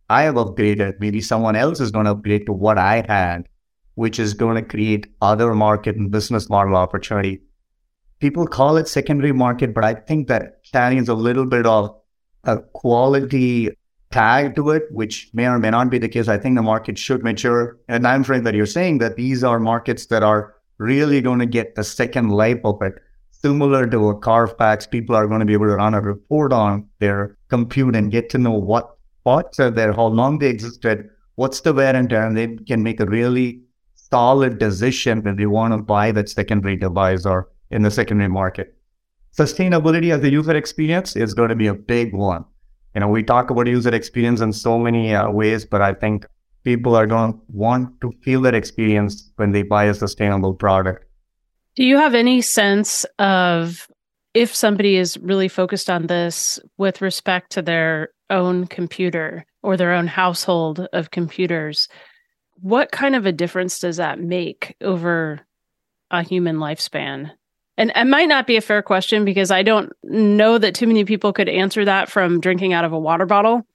I 0.10 0.24
have 0.24 0.36
upgraded. 0.36 1.02
Maybe 1.02 1.20
someone 1.20 1.58
else 1.58 1.82
is 1.82 1.92
going 1.92 2.06
to 2.06 2.12
upgrade 2.12 2.46
to 2.46 2.54
what 2.54 2.78
I 2.78 3.04
had, 3.06 3.50
which 3.96 4.20
is 4.20 4.34
going 4.34 4.56
to 4.56 4.62
create 4.62 5.08
other 5.22 5.54
market 5.54 5.98
and 5.98 6.10
business 6.10 6.50
model 6.50 6.78
opportunity. 6.78 7.42
People 8.20 8.48
call 8.48 8.78
it 8.78 8.88
secondary 8.88 9.32
market, 9.32 9.74
but 9.74 9.84
I 9.84 9.94
think 9.94 10.28
that 10.28 10.64
carries 10.72 11.08
a 11.08 11.14
little 11.14 11.46
bit 11.46 11.66
of 11.66 11.96
a 12.44 12.58
quality 12.60 13.70
tag 14.12 14.56
to 14.56 14.72
it, 14.72 14.84
which 14.92 15.30
may 15.34 15.46
or 15.46 15.60
may 15.60 15.70
not 15.70 15.90
be 15.90 15.98
the 15.98 16.08
case. 16.08 16.28
I 16.28 16.38
think 16.38 16.56
the 16.56 16.62
market 16.62 16.98
should 16.98 17.24
mature. 17.24 17.78
And 17.88 18.08
I'm 18.08 18.22
afraid 18.22 18.44
that 18.46 18.56
you're 18.56 18.66
saying 18.66 19.00
that 19.00 19.18
these 19.18 19.44
are 19.44 19.60
markets 19.60 20.08
that 20.08 20.24
are 20.24 20.56
really 20.78 21.22
going 21.22 21.40
to 21.40 21.46
get 21.46 21.76
the 21.76 21.84
second 21.84 22.30
life 22.30 22.60
of 22.64 22.82
it. 22.82 22.96
Similar 23.32 23.86
to 23.88 24.10
a 24.10 24.18
Carfax, 24.18 24.88
people 24.88 25.16
are 25.16 25.28
going 25.28 25.42
to 25.42 25.46
be 25.46 25.54
able 25.54 25.68
to 25.68 25.76
run 25.76 25.94
a 25.94 26.02
report 26.02 26.52
on 26.52 26.88
their 27.00 27.38
compute 27.50 27.96
and 27.96 28.12
get 28.12 28.30
to 28.32 28.38
know 28.38 28.52
what 28.52 28.98
parts 29.24 29.60
are 29.60 29.70
there, 29.70 29.94
how 29.94 30.08
long 30.08 30.40
they 30.40 30.48
existed, 30.48 31.10
what's 31.36 31.62
the 31.62 31.74
wear 31.74 31.96
and 31.96 32.10
tear, 32.10 32.26
and 32.26 32.36
they 32.36 32.56
can 32.56 32.82
make 32.82 33.00
a 33.00 33.06
really 33.06 33.62
solid 33.94 34.58
decision 34.58 35.22
when 35.22 35.36
they 35.36 35.46
want 35.46 35.74
to 35.74 35.78
buy 35.78 36.12
that 36.12 36.30
secondary 36.30 36.78
device 36.78 37.26
or 37.26 37.50
in 37.72 37.82
the 37.82 37.92
secondary 37.92 38.30
market. 38.30 38.76
Sustainability 39.38 40.14
as 40.14 40.24
a 40.24 40.30
user 40.30 40.56
experience 40.56 41.16
is 41.16 41.34
going 41.34 41.50
to 41.50 41.56
be 41.56 41.68
a 41.68 41.74
big 41.74 42.14
one 42.14 42.46
you 42.98 43.02
know, 43.02 43.10
we 43.10 43.22
talk 43.22 43.52
about 43.52 43.68
user 43.68 43.94
experience 43.94 44.42
in 44.42 44.52
so 44.52 44.80
many 44.80 45.14
uh, 45.14 45.30
ways, 45.30 45.66
but 45.66 45.84
I 45.84 45.94
think 45.94 46.26
people 46.64 46.96
are 46.96 47.06
going 47.06 47.34
to 47.34 47.40
want 47.48 48.02
to 48.02 48.12
feel 48.24 48.42
that 48.42 48.56
experience 48.56 49.32
when 49.36 49.52
they 49.52 49.62
buy 49.62 49.84
a 49.84 49.94
sustainable 49.94 50.56
product. 50.56 51.06
Do 51.76 51.84
you 51.84 51.98
have 51.98 52.16
any 52.16 52.42
sense 52.42 53.06
of 53.20 53.88
if 54.34 54.56
somebody 54.56 54.96
is 54.96 55.16
really 55.20 55.48
focused 55.48 55.92
on 55.92 56.08
this 56.08 56.60
with 56.80 57.04
respect 57.04 57.52
to 57.52 57.62
their 57.62 58.10
own 58.32 58.66
computer 58.66 59.46
or 59.62 59.78
their 59.78 59.94
own 59.94 60.08
household 60.08 60.88
of 60.92 61.12
computers? 61.12 61.88
What 62.56 62.92
kind 62.92 63.16
of 63.16 63.28
a 63.28 63.32
difference 63.32 63.80
does 63.80 63.98
that 63.98 64.20
make 64.20 64.76
over 64.82 65.42
a 66.10 66.24
human 66.24 66.58
lifespan? 66.58 67.30
And 67.78 67.92
it 67.96 68.06
might 68.06 68.28
not 68.28 68.48
be 68.48 68.58
a 68.58 68.62
fair 68.62 68.82
question 68.82 69.24
because 69.24 69.52
I 69.52 69.62
don't 69.62 69.94
know 70.04 70.58
that 70.58 70.74
too 70.74 70.88
many 70.88 71.06
people 71.06 71.32
could 71.32 71.48
answer 71.48 71.86
that 71.86 72.10
from 72.10 72.40
drinking 72.40 72.74
out 72.74 72.86
of 72.86 72.92
a 72.92 73.00
water 73.00 73.26
bottle. 73.26 73.66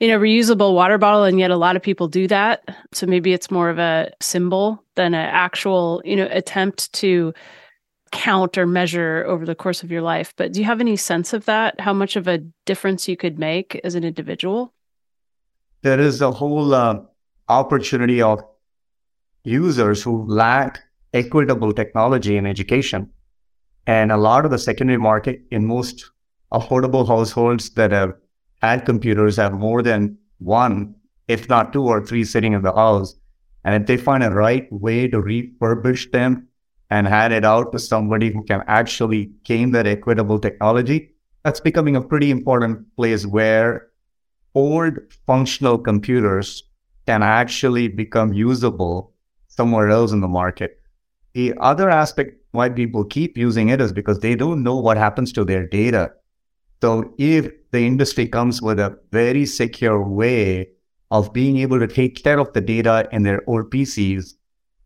You 0.00 0.08
know, 0.08 0.18
reusable 0.18 0.74
water 0.74 0.98
bottle, 0.98 1.22
and 1.22 1.38
yet 1.38 1.52
a 1.52 1.56
lot 1.56 1.76
of 1.76 1.82
people 1.82 2.08
do 2.08 2.26
that. 2.26 2.76
So 2.92 3.06
maybe 3.06 3.32
it's 3.32 3.50
more 3.50 3.70
of 3.70 3.78
a 3.78 4.10
symbol 4.20 4.84
than 4.96 5.14
an 5.14 5.28
actual, 5.30 6.02
you 6.04 6.16
know, 6.16 6.26
attempt 6.30 6.92
to 6.94 7.32
count 8.10 8.58
or 8.58 8.66
measure 8.66 9.24
over 9.26 9.46
the 9.46 9.54
course 9.54 9.84
of 9.84 9.92
your 9.92 10.02
life. 10.02 10.34
But 10.36 10.52
do 10.52 10.60
you 10.60 10.66
have 10.66 10.80
any 10.80 10.96
sense 10.96 11.32
of 11.32 11.44
that? 11.44 11.80
How 11.80 11.92
much 11.92 12.16
of 12.16 12.26
a 12.26 12.38
difference 12.66 13.06
you 13.08 13.16
could 13.16 13.38
make 13.38 13.80
as 13.84 13.94
an 13.94 14.02
individual? 14.02 14.74
There 15.82 16.00
is 16.00 16.20
a 16.20 16.30
whole 16.32 16.74
uh, 16.74 17.00
opportunity 17.48 18.20
of 18.20 18.42
users 19.44 20.02
who 20.02 20.26
lack 20.26 20.80
equitable 21.12 21.72
technology 21.72 22.36
in 22.36 22.46
education 22.46 23.10
And 23.86 24.10
a 24.10 24.16
lot 24.16 24.44
of 24.44 24.50
the 24.50 24.58
secondary 24.58 24.98
market 24.98 25.42
in 25.50 25.66
most 25.66 26.10
affordable 26.52 27.06
households 27.06 27.70
that 27.70 27.92
have 27.92 28.14
had 28.62 28.86
computers 28.86 29.36
have 29.36 29.52
more 29.52 29.82
than 29.82 30.16
one, 30.38 30.94
if 31.28 31.48
not 31.48 31.72
two 31.72 31.84
or 31.84 32.04
three 32.04 32.24
sitting 32.24 32.52
in 32.52 32.62
the 32.62 32.72
house. 32.72 33.14
And 33.64 33.74
if 33.74 33.86
they 33.86 33.96
find 33.96 34.22
a 34.22 34.30
right 34.30 34.70
way 34.72 35.08
to 35.08 35.18
refurbish 35.18 36.10
them 36.12 36.48
and 36.90 37.06
hand 37.06 37.32
it 37.32 37.44
out 37.44 37.72
to 37.72 37.78
somebody 37.78 38.30
who 38.30 38.44
can 38.44 38.62
actually 38.66 39.32
gain 39.44 39.72
that 39.72 39.86
equitable 39.86 40.38
technology, 40.38 41.10
that's 41.42 41.60
becoming 41.60 41.96
a 41.96 42.02
pretty 42.02 42.30
important 42.30 42.94
place 42.96 43.26
where 43.26 43.88
old 44.54 44.98
functional 45.26 45.78
computers 45.78 46.62
can 47.06 47.22
actually 47.22 47.88
become 47.88 48.32
usable 48.32 49.12
somewhere 49.48 49.90
else 49.90 50.12
in 50.12 50.20
the 50.20 50.28
market. 50.28 50.80
The 51.34 51.54
other 51.60 51.90
aspect 51.90 52.36
why 52.54 52.68
people 52.68 53.04
keep 53.04 53.36
using 53.36 53.68
it 53.68 53.80
is 53.80 53.92
because 53.92 54.20
they 54.20 54.34
don't 54.34 54.62
know 54.62 54.76
what 54.76 54.96
happens 54.96 55.32
to 55.32 55.44
their 55.44 55.66
data. 55.66 56.12
So 56.80 57.14
if 57.18 57.50
the 57.70 57.86
industry 57.86 58.28
comes 58.28 58.62
with 58.62 58.78
a 58.78 58.98
very 59.10 59.46
secure 59.46 60.02
way 60.02 60.68
of 61.10 61.32
being 61.32 61.58
able 61.58 61.78
to 61.78 61.86
take 61.86 62.22
care 62.22 62.38
of 62.38 62.52
the 62.52 62.60
data 62.60 63.08
in 63.12 63.22
their 63.22 63.42
old 63.46 63.70
PCs, 63.70 64.34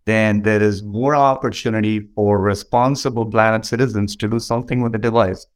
then 0.05 0.43
there 0.43 0.63
is 0.63 0.83
more 0.83 1.15
opportunity 1.15 2.01
for 2.15 2.41
responsible 2.41 3.27
planet 3.27 3.67
citizens 3.67 4.17
to 4.17 4.29
do 4.29 4.39
something 4.39 4.81
with 4.81 4.93
the 4.93 4.99
device. 4.99 5.47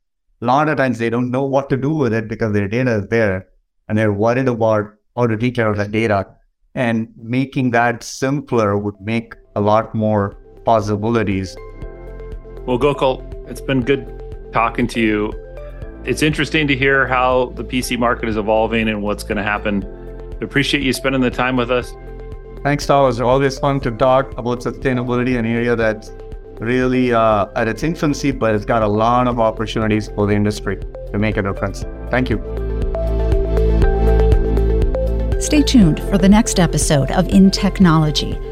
A 0.43 0.45
lot 0.45 0.69
of 0.69 0.77
times 0.77 0.99
they 0.99 1.09
don't 1.09 1.31
know 1.31 1.45
what 1.45 1.71
to 1.71 1.77
do 1.77 1.91
with 1.91 2.13
it 2.13 2.29
because 2.29 2.53
their 2.53 2.69
data 2.69 2.97
is 2.97 3.09
there 3.09 3.47
and 3.89 3.97
they're 3.97 4.13
worried 4.13 4.49
about 4.49 4.93
how 5.17 5.27
to 5.27 5.37
take 5.37 5.55
care 5.55 5.71
of 5.71 5.77
that 5.77 5.93
data. 5.93 6.27
And 6.75 7.09
making 7.17 7.71
that 7.71 8.03
simpler 8.03 8.77
would 8.77 9.01
make 9.01 9.35
a 9.57 9.61
lot 9.61 9.95
more 9.95 10.37
possibilities. 10.65 11.57
Well, 12.65 12.79
Gokul, 12.79 13.51
it's 13.51 13.61
been 13.61 13.81
good 13.81 14.07
talking 14.53 14.87
to 14.89 15.01
you. 15.01 15.33
It's 16.05 16.23
interesting 16.23 16.69
to 16.69 16.77
hear 16.77 17.09
how 17.09 17.47
the 17.57 17.65
PC 17.65 17.99
market 17.99 18.29
is 18.29 18.37
evolving 18.37 18.89
and 18.89 19.03
what's 19.03 19.25
going 19.25 19.39
to 19.39 19.43
happen. 19.43 19.81
We 20.39 20.45
appreciate 20.45 20.85
you 20.85 20.93
spending 20.93 21.21
the 21.21 21.31
time 21.31 21.57
with 21.57 21.73
us. 21.73 21.93
Thanks, 22.63 22.87
Tom. 22.87 23.09
It's 23.09 23.19
always 23.19 23.59
fun 23.59 23.81
to 23.81 23.91
talk 23.91 24.39
about 24.39 24.61
sustainability, 24.61 25.37
an 25.37 25.45
area 25.45 25.75
that's 25.75 26.13
really 26.61 27.13
uh, 27.13 27.47
at 27.57 27.67
its 27.67 27.83
infancy, 27.83 28.31
but 28.31 28.55
it's 28.55 28.65
got 28.65 28.83
a 28.83 28.89
lot 28.89 29.27
of 29.27 29.41
opportunities 29.41 30.09
for 30.15 30.29
the 30.29 30.35
industry 30.35 30.77
to 31.11 31.19
make 31.19 31.37
a 31.37 31.43
difference. 31.43 31.85
Thank 32.11 32.31
you. 32.31 32.39
Stay 35.41 35.63
tuned 35.63 35.99
for 36.09 36.17
the 36.17 36.29
next 36.29 36.61
episode 36.61 37.11
of 37.11 37.27
InTechnology 37.27 38.52